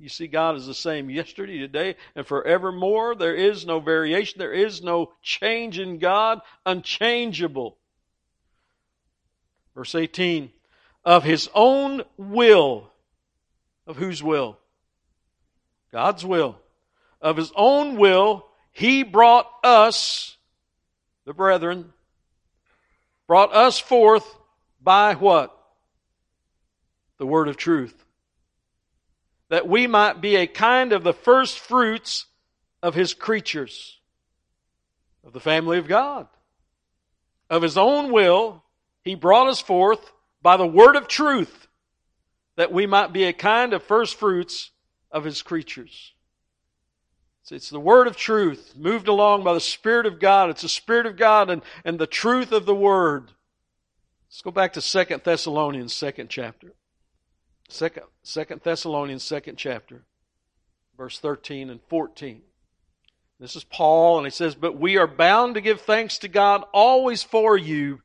You 0.00 0.08
see, 0.08 0.26
God 0.26 0.56
is 0.56 0.66
the 0.66 0.74
same 0.74 1.10
yesterday, 1.10 1.58
today, 1.58 1.96
and 2.14 2.26
forevermore. 2.26 3.14
There 3.14 3.34
is 3.34 3.66
no 3.66 3.80
variation. 3.80 4.38
There 4.38 4.52
is 4.52 4.82
no 4.82 5.12
change 5.22 5.78
in 5.78 5.98
God. 5.98 6.40
Unchangeable. 6.66 7.76
Verse 9.74 9.94
18. 9.94 10.50
Of 11.04 11.24
His 11.24 11.48
own 11.54 12.02
will. 12.16 12.90
Of 13.86 13.96
whose 13.96 14.22
will? 14.22 14.58
God's 15.92 16.24
will. 16.24 16.58
Of 17.20 17.36
His 17.36 17.52
own 17.54 17.96
will, 17.96 18.46
He 18.72 19.02
brought 19.02 19.50
us, 19.62 20.36
the 21.24 21.34
brethren, 21.34 21.92
brought 23.26 23.54
us 23.54 23.78
forth 23.78 24.26
by 24.80 25.14
what? 25.14 25.54
The 27.18 27.26
word 27.26 27.48
of 27.48 27.56
truth 27.56 28.04
that 29.48 29.68
we 29.68 29.86
might 29.86 30.20
be 30.20 30.36
a 30.36 30.46
kind 30.46 30.92
of 30.92 31.02
the 31.02 31.12
first 31.12 31.58
fruits 31.58 32.26
of 32.82 32.94
his 32.94 33.14
creatures, 33.14 33.98
of 35.24 35.32
the 35.32 35.40
family 35.40 35.78
of 35.78 35.88
God. 35.88 36.28
Of 37.50 37.62
his 37.62 37.78
own 37.78 38.12
will, 38.12 38.62
he 39.02 39.14
brought 39.14 39.48
us 39.48 39.60
forth 39.60 40.12
by 40.42 40.56
the 40.56 40.66
word 40.66 40.96
of 40.96 41.08
truth, 41.08 41.66
that 42.56 42.72
we 42.72 42.86
might 42.86 43.12
be 43.12 43.24
a 43.24 43.32
kind 43.32 43.72
of 43.72 43.82
first 43.82 44.16
fruits 44.16 44.70
of 45.10 45.24
his 45.24 45.42
creatures. 45.42 46.12
It's 47.50 47.70
the 47.70 47.80
word 47.80 48.06
of 48.06 48.16
truth, 48.16 48.74
moved 48.76 49.08
along 49.08 49.44
by 49.44 49.54
the 49.54 49.60
Spirit 49.60 50.06
of 50.06 50.20
God. 50.20 50.50
It's 50.50 50.62
the 50.62 50.68
Spirit 50.68 51.06
of 51.06 51.16
God 51.16 51.50
and, 51.50 51.62
and 51.84 51.98
the 51.98 52.06
truth 52.06 52.52
of 52.52 52.66
the 52.66 52.74
word. 52.74 53.32
Let's 54.28 54.42
go 54.42 54.50
back 54.50 54.74
to 54.74 54.82
Second 54.82 55.22
Thessalonians, 55.24 55.94
second 55.94 56.28
chapter. 56.28 56.74
Second, 57.68 58.04
Second 58.22 58.62
Thessalonians, 58.62 59.22
second 59.22 59.56
chapter, 59.56 60.02
verse 60.96 61.18
13 61.18 61.70
and 61.70 61.80
14. 61.88 62.42
This 63.40 63.54
is 63.54 63.64
Paul, 63.64 64.18
and 64.18 64.26
he 64.26 64.30
says, 64.30 64.54
But 64.54 64.78
we 64.80 64.96
are 64.96 65.06
bound 65.06 65.54
to 65.54 65.60
give 65.60 65.82
thanks 65.82 66.18
to 66.18 66.28
God 66.28 66.64
always 66.72 67.22
for 67.22 67.56
you, 67.56 68.00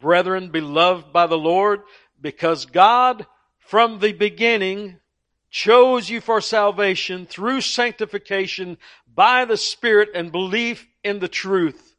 brethren, 0.00 0.50
beloved 0.50 1.12
by 1.12 1.26
the 1.26 1.38
Lord, 1.38 1.82
because 2.20 2.66
God 2.66 3.26
from 3.58 4.00
the 4.00 4.12
beginning 4.12 4.98
chose 5.50 6.10
you 6.10 6.20
for 6.20 6.40
salvation 6.40 7.26
through 7.26 7.60
sanctification 7.60 8.76
by 9.14 9.44
the 9.44 9.56
Spirit 9.56 10.08
and 10.14 10.32
belief 10.32 10.88
in 11.04 11.20
the 11.20 11.28
truth, 11.28 11.93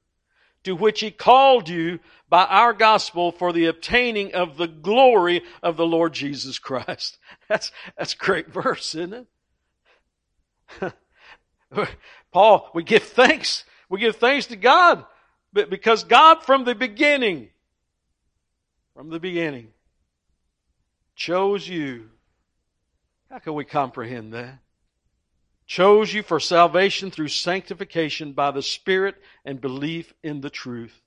to 0.66 0.76
which 0.76 1.00
he 1.00 1.12
called 1.12 1.70
you 1.70 2.00
by 2.28 2.44
our 2.46 2.74
gospel 2.74 3.32
for 3.32 3.54
the 3.54 3.68
obtaining 3.68 4.34
of 4.34 4.58
the 4.58 4.68
glory 4.68 5.44
of 5.64 5.78
the 5.78 5.86
Lord 5.86 6.14
Jesus 6.14 6.60
Christ. 6.60 7.18
That's, 7.48 7.72
that's 7.96 8.16
a 8.16 8.18
great 8.18 8.48
verse, 8.48 8.96
isn't 8.96 9.28
it? 10.82 10.94
Paul, 12.32 12.72
we 12.74 12.82
give 12.82 13.04
thanks. 13.04 13.66
We 13.88 14.00
give 14.00 14.16
thanks 14.16 14.48
to 14.48 14.56
God 14.56 15.06
because 15.54 16.04
God 16.04 16.42
from 16.42 16.64
the 16.64 16.74
beginning, 16.74 17.50
from 18.96 19.12
the 19.12 19.20
beginning, 19.20 19.68
chose 21.16 21.68
you. 21.68 22.10
How 23.30 23.38
can 23.38 23.54
we 23.54 23.64
comprehend 23.64 24.34
that? 24.34 24.58
Chose 25.66 26.14
you 26.14 26.22
for 26.22 26.40
salvation 26.40 27.10
through 27.10 27.30
sanctification 27.30 28.34
by 28.34 28.52
the 28.52 28.62
Spirit 28.62 29.16
and 29.44 29.60
belief 29.60 30.14
in 30.24 30.42
the 30.42 30.50
truth. 30.50 31.02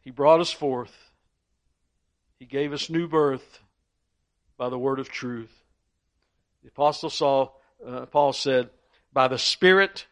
He 0.00 0.10
brought 0.10 0.40
us 0.40 0.52
forth. 0.52 0.94
He 2.38 2.46
gave 2.46 2.72
us 2.72 2.88
new 2.88 3.08
birth 3.08 3.58
by 4.56 4.68
the 4.68 4.78
word 4.78 5.00
of 5.00 5.08
truth. 5.08 5.52
The 6.62 6.68
apostle 6.68 7.10
Saul, 7.10 7.60
uh, 7.84 8.06
Paul 8.06 8.32
said, 8.32 8.70
by 9.12 9.26
the 9.26 9.38
Spirit 9.38 10.06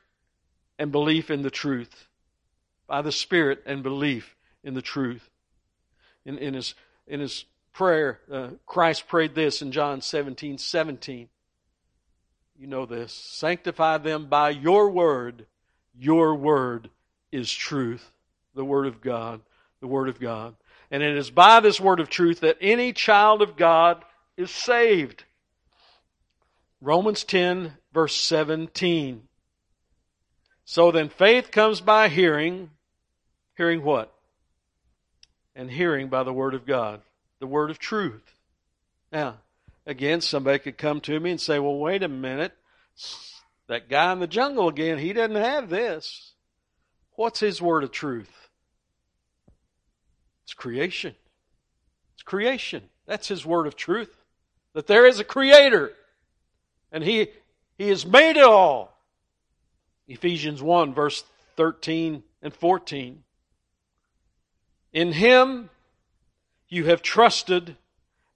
and 0.78 0.90
belief 0.90 1.30
in 1.30 1.42
the 1.42 1.50
truth. 1.50 2.08
By 2.88 3.02
the 3.02 3.12
Spirit 3.12 3.62
and 3.64 3.82
belief 3.82 4.36
in 4.64 4.74
the 4.74 4.82
truth. 4.82 5.30
In, 6.24 6.38
in 6.38 6.54
his, 6.54 6.74
in 7.06 7.20
his 7.20 7.44
prayer, 7.72 8.20
uh, 8.30 8.48
Christ 8.66 9.06
prayed 9.06 9.36
this 9.36 9.62
in 9.62 9.70
John 9.70 10.00
17, 10.00 10.58
17. 10.58 11.28
You 12.58 12.66
know 12.66 12.86
this. 12.86 13.12
Sanctify 13.12 13.98
them 13.98 14.26
by 14.26 14.50
your 14.50 14.90
word. 14.90 15.46
Your 15.98 16.34
word 16.34 16.90
is 17.32 17.52
truth, 17.52 18.12
the 18.54 18.64
word 18.64 18.86
of 18.86 19.00
God 19.00 19.40
the 19.80 19.86
Word 19.86 20.08
of 20.08 20.20
God. 20.20 20.54
And 20.90 21.02
it 21.02 21.16
is 21.16 21.30
by 21.30 21.60
this 21.60 21.80
Word 21.80 22.00
of 22.00 22.08
truth 22.08 22.40
that 22.40 22.58
any 22.60 22.92
child 22.92 23.42
of 23.42 23.56
God 23.56 24.04
is 24.36 24.50
saved. 24.50 25.24
Romans 26.80 27.24
10, 27.24 27.72
verse 27.92 28.16
17. 28.16 29.22
So 30.64 30.90
then 30.90 31.08
faith 31.08 31.50
comes 31.50 31.80
by 31.80 32.08
hearing. 32.08 32.70
Hearing 33.56 33.82
what? 33.82 34.12
And 35.54 35.70
hearing 35.70 36.08
by 36.08 36.22
the 36.22 36.32
Word 36.32 36.54
of 36.54 36.66
God, 36.66 37.00
the 37.38 37.46
Word 37.46 37.70
of 37.70 37.78
truth. 37.78 38.34
Now, 39.12 39.36
again, 39.86 40.20
somebody 40.20 40.58
could 40.58 40.78
come 40.78 41.00
to 41.02 41.18
me 41.20 41.30
and 41.30 41.40
say, 41.40 41.58
well, 41.58 41.78
wait 41.78 42.02
a 42.02 42.08
minute. 42.08 42.52
That 43.68 43.88
guy 43.88 44.12
in 44.12 44.20
the 44.20 44.26
jungle 44.26 44.68
again, 44.68 44.98
he 44.98 45.12
doesn't 45.12 45.36
have 45.36 45.68
this. 45.68 46.32
What's 47.12 47.40
his 47.40 47.60
word 47.60 47.84
of 47.84 47.90
truth? 47.90 48.30
It's 50.44 50.54
creation. 50.54 51.14
It's 52.14 52.22
creation. 52.22 52.84
That's 53.06 53.28
His 53.28 53.44
word 53.44 53.66
of 53.66 53.76
truth. 53.76 54.16
that 54.74 54.86
there 54.86 55.06
is 55.06 55.18
a 55.18 55.24
creator 55.24 55.92
and 56.92 57.02
he, 57.02 57.28
he 57.78 57.88
has 57.88 58.04
made 58.04 58.36
it 58.36 58.44
all. 58.44 58.96
Ephesians 60.06 60.62
1 60.62 60.94
verse 60.94 61.24
13 61.56 62.22
and 62.42 62.54
14. 62.54 63.24
In 64.92 65.12
him 65.12 65.70
you 66.68 66.84
have 66.84 67.02
trusted 67.02 67.76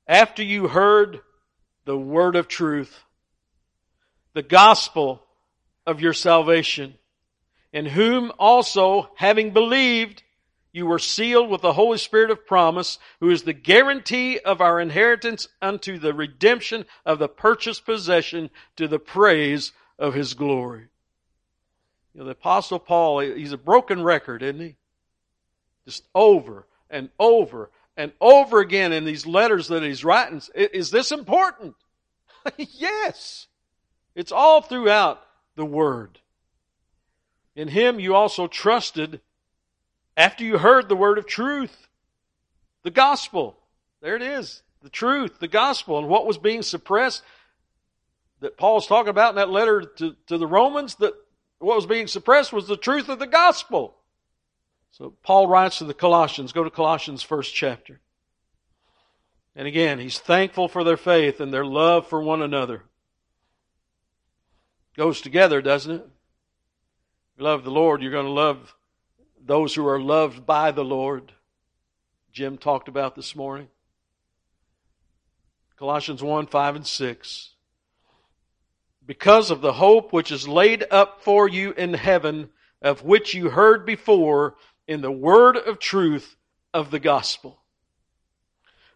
after 0.09 0.43
you 0.43 0.69
heard 0.69 1.21
the 1.85 1.97
word 1.97 2.37
of 2.37 2.49
truth, 2.49 3.03
the 4.33 4.43
gospel 4.43 5.23
of 5.87 6.01
your 6.01 6.13
salvation, 6.13 6.95
in 7.73 7.87
whom 7.87 8.33
also, 8.39 9.11
having 9.17 9.53
believed, 9.53 10.23
you 10.73 10.87
were 10.87 10.99
sealed 10.99 11.51
with 11.51 11.63
the 11.63 11.73
Holy 11.73 11.99
Spirit 11.99 12.31
of 12.31 12.47
promise, 12.47 12.99
who 13.19 13.31
is 13.31 13.43
the 13.43 13.53
guarantee 13.53 14.39
of 14.39 14.61
our 14.61 14.81
inheritance 14.81 15.49
unto 15.61 15.99
the 15.99 16.15
redemption 16.15 16.85
of 17.05 17.19
the 17.19 17.29
purchased 17.29 17.85
possession 17.85 18.51
to 18.77 18.87
the 18.87 18.99
praise 18.99 19.73
of 19.99 20.15
his 20.15 20.35
glory. 20.35 20.87
You 22.15 22.21
know, 22.21 22.25
the 22.25 22.33
apostle 22.33 22.79
Paul, 22.79 23.21
he's 23.21 23.53
a 23.53 23.59
broken 23.59 24.03
record, 24.03 24.43
isn't 24.43 24.61
he? 24.61 24.77
Just 25.85 26.05
over 26.15 26.67
and 26.89 27.11
over 27.19 27.71
and 28.01 28.13
over 28.19 28.61
again 28.61 28.95
in 28.95 29.05
these 29.05 29.27
letters 29.27 29.69
that 29.69 29.83
he's 29.83 30.07
writing. 30.07 30.41
Is 30.55 30.91
this 30.91 31.13
important? 31.13 31.75
yes. 32.57 33.47
It's 34.15 34.33
all 34.33 34.63
throughout 34.63 35.23
the 35.55 35.67
Word. 35.67 36.19
In 37.55 37.69
Him 37.69 38.01
you 38.01 38.15
also 38.15 38.47
trusted 38.47 39.21
after 40.17 40.45
you 40.45 40.57
heard 40.57 40.89
the 40.89 40.97
word 40.97 41.19
of 41.19 41.27
truth, 41.27 41.89
the 42.85 42.91
gospel. 42.91 43.59
There 44.01 44.17
it 44.17 44.23
is. 44.23 44.63
The 44.83 44.89
truth, 44.89 45.39
the 45.39 45.47
gospel, 45.47 45.99
and 45.99 46.09
what 46.09 46.27
was 46.27 46.39
being 46.39 46.63
suppressed 46.63 47.23
that 48.41 48.57
Paul's 48.57 48.87
talking 48.87 49.11
about 49.11 49.31
in 49.31 49.37
that 49.37 49.51
letter 49.51 49.83
to, 49.83 50.17
to 50.29 50.39
the 50.39 50.47
Romans, 50.47 50.95
that 50.97 51.13
what 51.59 51.77
was 51.77 51.85
being 51.85 52.07
suppressed 52.07 52.51
was 52.51 52.67
the 52.67 52.79
truth 52.79 53.11
of 53.11 53.19
the 53.19 53.27
gospel. 53.27 53.95
So 54.93 55.15
Paul 55.23 55.47
writes 55.47 55.79
to 55.79 55.85
the 55.85 55.95
Colossians, 55.95 56.53
go 56.53 56.65
to 56.65 56.71
Colossians 56.71 57.23
first 57.23 57.55
chapter. 57.55 58.01
And 59.55 59.67
again, 59.67 59.99
he's 59.99 60.19
thankful 60.19 60.69
for 60.69 60.85
their 60.85 60.97
faith 60.97 61.41
and 61.41 61.53
their 61.53 61.65
love 61.65 62.07
for 62.07 62.23
one 62.23 62.43
another. 62.43 62.85
Goes 64.97 65.21
together, 65.21 65.63
doesn't 65.63 65.97
it? 65.97 66.09
you 67.39 67.45
love 67.45 67.65
the 67.65 67.71
Lord, 67.71 68.03
you're 68.03 68.13
going 68.13 68.27
to 68.27 68.33
love 68.33 68.75
those 69.45 69.75
who 69.75 69.87
are 69.87 70.01
loved 70.01 70.47
by 70.47 70.71
the 70.71 70.85
Lord. 70.85 71.33
Jim 72.33 72.59
talked 72.59 72.89
about 72.89 73.17
this 73.17 73.35
morning. 73.35 73.69
Colossians 75.77 76.23
1 76.23 76.47
5 76.47 76.77
and 76.77 76.87
6. 76.87 77.51
Because 79.07 79.51
of 79.51 79.63
the 79.63 79.73
hope 79.73 80.13
which 80.13 80.31
is 80.31 80.47
laid 80.47 80.85
up 80.91 81.23
for 81.23 81.49
you 81.49 81.73
in 81.73 81.95
heaven, 81.95 82.51
of 82.83 83.03
which 83.03 83.35
you 83.35 83.49
heard 83.51 83.87
before 83.87 84.57
in 84.87 85.01
the 85.01 85.13
word 85.13 85.57
of 85.57 85.79
truth 85.79 86.37
of 86.73 86.91
the 86.91 87.01
gospel, 87.01 87.61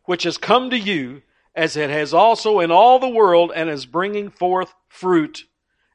which 0.04 0.24
has 0.24 0.38
come 0.38 0.70
to 0.70 0.78
you 0.78 1.22
as 1.54 1.76
it 1.76 1.90
has 1.90 2.12
also 2.12 2.60
in 2.60 2.70
all 2.70 2.98
the 2.98 3.08
world 3.08 3.52
and 3.54 3.70
is 3.70 3.86
bringing 3.86 4.30
forth 4.30 4.74
fruit 4.88 5.44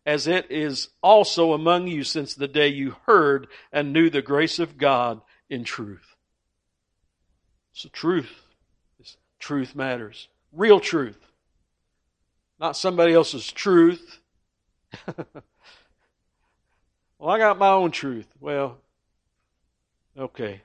as 0.06 0.26
it 0.28 0.50
is 0.50 0.90
also 1.04 1.54
among 1.54 1.88
you 1.88 2.04
since 2.04 2.34
the 2.34 2.48
day 2.48 2.68
you 2.68 2.96
heard 3.06 3.48
and 3.72 3.94
knew 3.94 4.10
the 4.10 4.22
grace 4.22 4.58
of 4.58 4.78
God 4.78 5.22
in 5.50 5.64
truth. 5.64 6.16
So 7.74 7.90
truth, 7.90 8.32
truth 9.40 9.76
matters. 9.76 10.28
Real 10.52 10.80
truth. 10.80 11.20
Not 12.60 12.76
somebody 12.76 13.14
else's 13.14 13.52
truth. 13.52 14.20
well, 15.08 15.26
I 17.30 17.38
got 17.38 17.58
my 17.58 17.70
own 17.70 17.92
truth. 17.92 18.28
Well, 18.40 18.80
okay. 20.20 20.62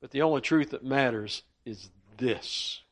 But 0.00 0.10
the 0.10 0.22
only 0.22 0.40
truth 0.40 0.70
that 0.70 0.84
matters 0.84 1.42
is 1.64 1.90
this. 2.16 2.82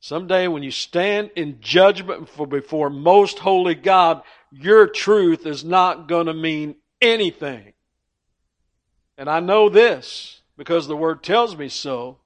Someday 0.00 0.46
when 0.46 0.62
you 0.62 0.70
stand 0.70 1.30
in 1.36 1.60
judgment 1.60 2.28
before 2.48 2.90
most 2.90 3.38
holy 3.38 3.74
God, 3.74 4.22
your 4.52 4.86
truth 4.86 5.46
is 5.46 5.64
not 5.64 6.06
going 6.06 6.26
to 6.26 6.34
mean 6.34 6.76
anything. 7.00 7.72
And 9.18 9.28
I 9.28 9.40
know 9.40 9.68
this 9.68 10.42
because 10.56 10.86
the 10.86 10.96
word 10.96 11.22
tells 11.22 11.56
me 11.56 11.68
so 11.68 12.18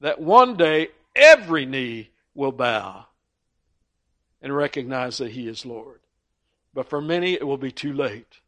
that 0.00 0.20
one 0.20 0.56
day 0.56 0.88
every 1.14 1.66
knee 1.66 2.10
will 2.34 2.52
bow 2.52 3.06
and 4.42 4.54
recognize 4.54 5.18
that 5.18 5.32
he 5.32 5.46
is 5.46 5.64
Lord. 5.64 6.00
But 6.72 6.88
for 6.88 7.00
many 7.00 7.34
it 7.34 7.46
will 7.46 7.58
be 7.58 7.70
too 7.70 7.92
late. 7.92 8.40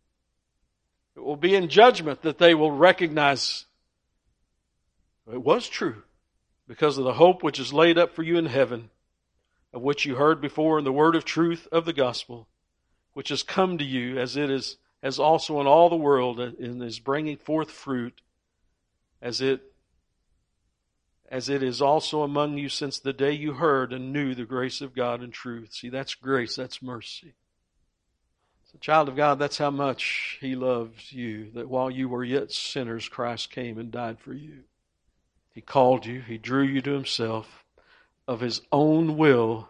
It 1.16 1.22
will 1.24 1.36
be 1.36 1.54
in 1.54 1.68
judgment 1.68 2.22
that 2.22 2.38
they 2.38 2.54
will 2.54 2.70
recognize 2.70 3.64
it 5.32 5.42
was 5.42 5.68
true 5.68 6.02
because 6.68 6.98
of 6.98 7.04
the 7.04 7.14
hope 7.14 7.42
which 7.42 7.58
is 7.58 7.72
laid 7.72 7.96
up 7.96 8.14
for 8.14 8.22
you 8.22 8.36
in 8.36 8.46
heaven, 8.46 8.90
of 9.72 9.82
which 9.82 10.04
you 10.04 10.16
heard 10.16 10.40
before 10.40 10.78
in 10.78 10.84
the 10.84 10.92
word 10.92 11.16
of 11.16 11.24
truth 11.24 11.66
of 11.72 11.84
the 11.84 11.92
gospel, 11.92 12.48
which 13.14 13.30
has 13.30 13.42
come 13.42 13.78
to 13.78 13.84
you 13.84 14.18
as 14.18 14.36
it 14.36 14.50
is 14.50 14.76
as 15.02 15.18
also 15.18 15.60
in 15.60 15.66
all 15.66 15.88
the 15.88 15.96
world 15.96 16.40
and 16.40 16.82
is 16.82 16.98
bringing 16.98 17.36
forth 17.36 17.70
fruit 17.70 18.20
as 19.22 19.40
it 19.40 19.60
as 21.28 21.48
it 21.48 21.62
is 21.62 21.82
also 21.82 22.22
among 22.22 22.56
you 22.56 22.68
since 22.68 22.98
the 22.98 23.12
day 23.12 23.32
you 23.32 23.54
heard 23.54 23.92
and 23.92 24.12
knew 24.12 24.34
the 24.34 24.44
grace 24.44 24.80
of 24.80 24.94
God 24.94 25.22
and 25.22 25.32
truth. 25.32 25.72
See, 25.72 25.88
that's 25.88 26.14
grace, 26.14 26.54
that's 26.54 26.80
mercy. 26.80 27.34
Child 28.80 29.08
of 29.08 29.16
God, 29.16 29.38
that's 29.38 29.58
how 29.58 29.70
much 29.70 30.38
He 30.40 30.54
loves 30.54 31.12
you, 31.12 31.50
that 31.54 31.68
while 31.68 31.90
you 31.90 32.08
were 32.08 32.24
yet 32.24 32.52
sinners, 32.52 33.08
Christ 33.08 33.50
came 33.50 33.78
and 33.78 33.90
died 33.90 34.18
for 34.18 34.32
you. 34.32 34.64
He 35.52 35.60
called 35.60 36.04
you, 36.04 36.20
He 36.20 36.38
drew 36.38 36.62
you 36.62 36.80
to 36.82 36.92
Himself. 36.92 37.64
Of 38.28 38.40
His 38.40 38.60
own 38.72 39.16
will, 39.16 39.68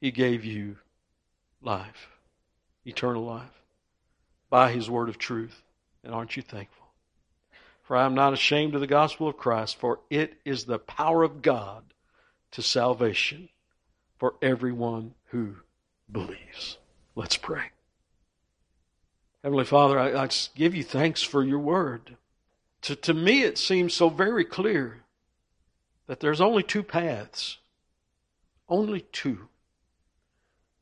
He 0.00 0.10
gave 0.10 0.44
you 0.44 0.76
life, 1.62 2.08
eternal 2.84 3.24
life, 3.24 3.62
by 4.50 4.72
His 4.72 4.90
word 4.90 5.08
of 5.08 5.18
truth. 5.18 5.62
And 6.02 6.14
aren't 6.14 6.36
you 6.36 6.42
thankful? 6.42 6.86
For 7.82 7.96
I 7.96 8.04
am 8.04 8.14
not 8.14 8.32
ashamed 8.32 8.74
of 8.74 8.80
the 8.80 8.86
gospel 8.86 9.28
of 9.28 9.36
Christ, 9.36 9.76
for 9.76 10.00
it 10.10 10.34
is 10.44 10.64
the 10.64 10.78
power 10.78 11.22
of 11.22 11.42
God 11.42 11.82
to 12.52 12.62
salvation 12.62 13.48
for 14.18 14.34
everyone 14.40 15.14
who 15.26 15.56
believes. 16.10 16.78
Let's 17.14 17.36
pray. 17.36 17.70
Heavenly 19.44 19.66
Father, 19.66 19.98
I, 19.98 20.24
I 20.24 20.28
give 20.56 20.74
you 20.74 20.82
thanks 20.82 21.20
for 21.20 21.44
your 21.44 21.58
word. 21.58 22.16
To, 22.82 22.96
to 22.96 23.12
me, 23.12 23.42
it 23.42 23.58
seems 23.58 23.92
so 23.92 24.08
very 24.08 24.42
clear 24.42 25.02
that 26.06 26.20
there's 26.20 26.40
only 26.40 26.62
two 26.62 26.82
paths. 26.82 27.58
Only 28.70 29.02
two. 29.12 29.48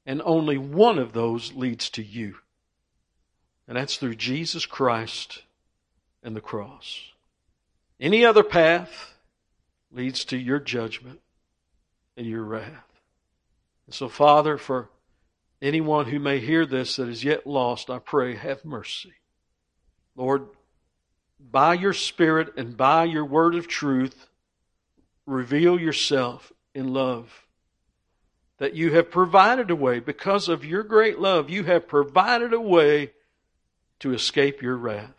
And 0.07 0.23
only 0.25 0.59
one 0.59 1.01
of 1.01 1.13
those 1.13 1.53
leads 1.55 1.91
to 1.91 2.05
you. 2.05 2.37
And 3.67 3.77
that's 3.77 3.97
through 3.97 4.15
Jesus 4.15 4.65
Christ 4.65 5.43
and 6.23 6.37
the 6.37 6.41
cross. 6.41 7.01
Any 7.99 8.25
other 8.25 8.45
path 8.45 9.15
leads 9.91 10.25
to 10.27 10.37
your 10.37 10.61
judgment 10.61 11.19
and 12.17 12.29
your 12.29 12.45
wrath. 12.45 13.01
And 13.87 13.95
so, 13.95 14.09
Father, 14.09 14.57
for 14.57 14.89
anyone 15.63 16.07
who 16.07 16.19
may 16.19 16.41
hear 16.41 16.67
this 16.67 16.97
that 16.97 17.09
is 17.09 17.25
yet 17.25 17.47
lost, 17.47 17.89
I 17.89 17.99
pray, 17.99 18.35
have 18.35 18.65
mercy. 18.65 19.15
Lord, 20.17 20.47
by 21.39 21.75
your 21.75 21.93
Spirit 21.93 22.55
and 22.57 22.77
by 22.77 23.05
your 23.05 23.25
word 23.25 23.55
of 23.55 23.69
truth, 23.69 24.27
reveal 25.25 25.81
yourself 25.81 26.53
in 26.75 26.93
love. 26.93 27.47
That 28.59 28.75
you 28.75 28.93
have 28.93 29.11
provided 29.11 29.71
a 29.71 29.77
way, 29.77 30.01
because 30.01 30.49
of 30.49 30.65
your 30.65 30.83
great 30.83 31.19
love, 31.19 31.49
you 31.49 31.65
have 31.65 31.89
provided 31.89 32.53
a 32.53 32.61
way 32.61 33.13
to 34.01 34.13
escape 34.13 34.63
your 34.63 34.77
wrath. 34.77 35.15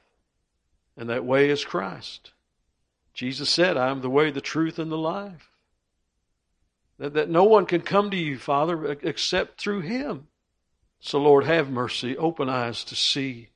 And 0.96 1.10
that 1.10 1.26
way 1.26 1.50
is 1.50 1.66
Christ. 1.66 2.32
Jesus 3.14 3.50
said, 3.50 3.78
I 3.78 3.90
am 3.90 4.02
the 4.02 4.10
way, 4.10 4.32
the 4.32 4.42
truth, 4.42 4.80
and 4.80 4.92
the 4.92 4.98
life. 4.98 5.50
That, 7.00 7.14
that 7.14 7.30
no 7.30 7.44
one 7.44 7.66
can 7.66 7.82
come 7.82 8.12
to 8.12 8.18
you, 8.18 8.38
Father, 8.38 8.92
except 9.02 9.60
through 9.60 9.82
Him. 9.82 10.28
So, 11.06 11.20
Lord, 11.20 11.46
have 11.46 11.70
mercy. 11.70 12.18
Open 12.18 12.50
eyes 12.50 12.84
to 12.86 12.96
see 12.96 13.50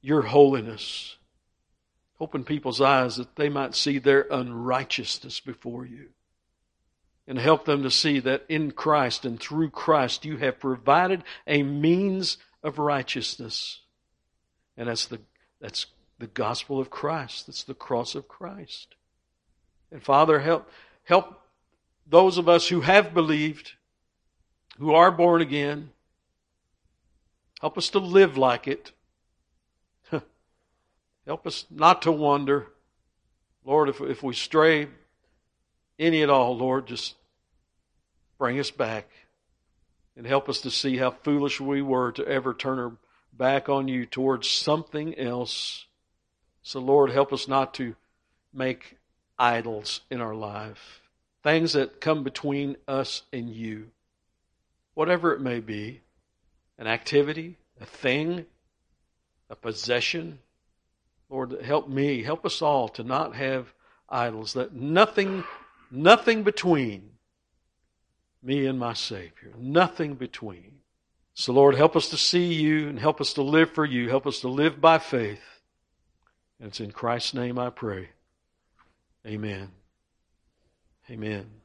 your 0.00 0.22
holiness 0.22 1.16
Open 2.20 2.44
people's 2.44 2.82
eyes 2.82 3.16
that 3.16 3.36
they 3.36 3.48
might 3.48 3.74
see 3.74 3.98
their 3.98 4.26
unrighteousness 4.30 5.40
before 5.40 5.86
you. 5.86 6.10
And 7.26 7.38
help 7.38 7.64
them 7.64 7.82
to 7.82 7.90
see 7.90 8.20
that 8.20 8.44
in 8.48 8.72
Christ 8.72 9.24
and 9.24 9.40
through 9.40 9.70
Christ 9.70 10.24
you 10.24 10.36
have 10.36 10.60
provided 10.60 11.24
a 11.46 11.62
means 11.62 12.36
of 12.62 12.78
righteousness. 12.78 13.80
And 14.76 14.88
that's 14.88 15.06
the, 15.06 15.20
that's 15.60 15.86
the 16.18 16.26
gospel 16.26 16.78
of 16.78 16.90
Christ. 16.90 17.46
That's 17.46 17.62
the 17.62 17.74
cross 17.74 18.14
of 18.14 18.28
Christ. 18.28 18.96
And 19.90 20.02
Father, 20.02 20.40
help, 20.40 20.68
help 21.04 21.40
those 22.06 22.36
of 22.36 22.48
us 22.48 22.68
who 22.68 22.82
have 22.82 23.14
believed, 23.14 23.72
who 24.78 24.92
are 24.92 25.10
born 25.10 25.40
again. 25.40 25.90
Help 27.60 27.76
us 27.76 27.90
to 27.90 27.98
live 27.98 28.38
like 28.38 28.66
it. 28.66 28.92
Help 31.26 31.46
us 31.46 31.66
not 31.70 32.02
to 32.02 32.12
wonder. 32.12 32.68
Lord, 33.64 33.90
if, 33.90 34.00
if 34.00 34.22
we 34.22 34.34
stray 34.34 34.88
any 35.98 36.22
at 36.22 36.30
all, 36.30 36.56
Lord, 36.56 36.86
just 36.86 37.14
bring 38.38 38.58
us 38.58 38.70
back 38.70 39.10
and 40.16 40.26
help 40.26 40.48
us 40.48 40.62
to 40.62 40.70
see 40.70 40.96
how 40.96 41.10
foolish 41.10 41.60
we 41.60 41.82
were 41.82 42.12
to 42.12 42.26
ever 42.26 42.54
turn 42.54 42.78
our 42.78 42.92
back 43.32 43.68
on 43.68 43.88
you 43.88 44.06
towards 44.06 44.48
something 44.48 45.18
else. 45.18 45.86
So, 46.62 46.80
Lord, 46.80 47.10
help 47.10 47.32
us 47.32 47.46
not 47.46 47.74
to 47.74 47.94
make 48.52 48.96
idols 49.38 50.00
in 50.10 50.20
our 50.20 50.34
life, 50.34 51.00
things 51.42 51.74
that 51.74 52.00
come 52.00 52.22
between 52.24 52.76
us 52.88 53.22
and 53.32 53.50
you, 53.50 53.90
whatever 54.94 55.32
it 55.34 55.40
may 55.40 55.60
be 55.60 56.00
an 56.80 56.86
activity, 56.86 57.58
a 57.80 57.84
thing, 57.84 58.46
a 59.50 59.54
possession. 59.54 60.40
Lord, 61.28 61.62
help 61.62 61.88
me, 61.88 62.22
help 62.24 62.44
us 62.44 62.62
all 62.62 62.88
to 62.88 63.04
not 63.04 63.36
have 63.36 63.72
idols, 64.08 64.54
that 64.54 64.74
nothing, 64.74 65.44
nothing 65.90 66.42
between 66.42 67.10
me 68.42 68.66
and 68.66 68.78
my 68.78 68.94
Savior, 68.94 69.52
nothing 69.58 70.14
between. 70.14 70.78
So, 71.34 71.52
Lord, 71.52 71.74
help 71.74 71.96
us 71.96 72.08
to 72.08 72.16
see 72.16 72.54
you 72.54 72.88
and 72.88 72.98
help 72.98 73.20
us 73.20 73.34
to 73.34 73.42
live 73.42 73.70
for 73.70 73.84
you. 73.84 74.08
Help 74.08 74.26
us 74.26 74.40
to 74.40 74.48
live 74.48 74.80
by 74.80 74.98
faith. 74.98 75.60
And 76.58 76.68
it's 76.68 76.80
in 76.80 76.92
Christ's 76.92 77.34
name 77.34 77.58
I 77.58 77.70
pray. 77.70 78.08
Amen. 79.26 79.68
Amen. 81.10 81.59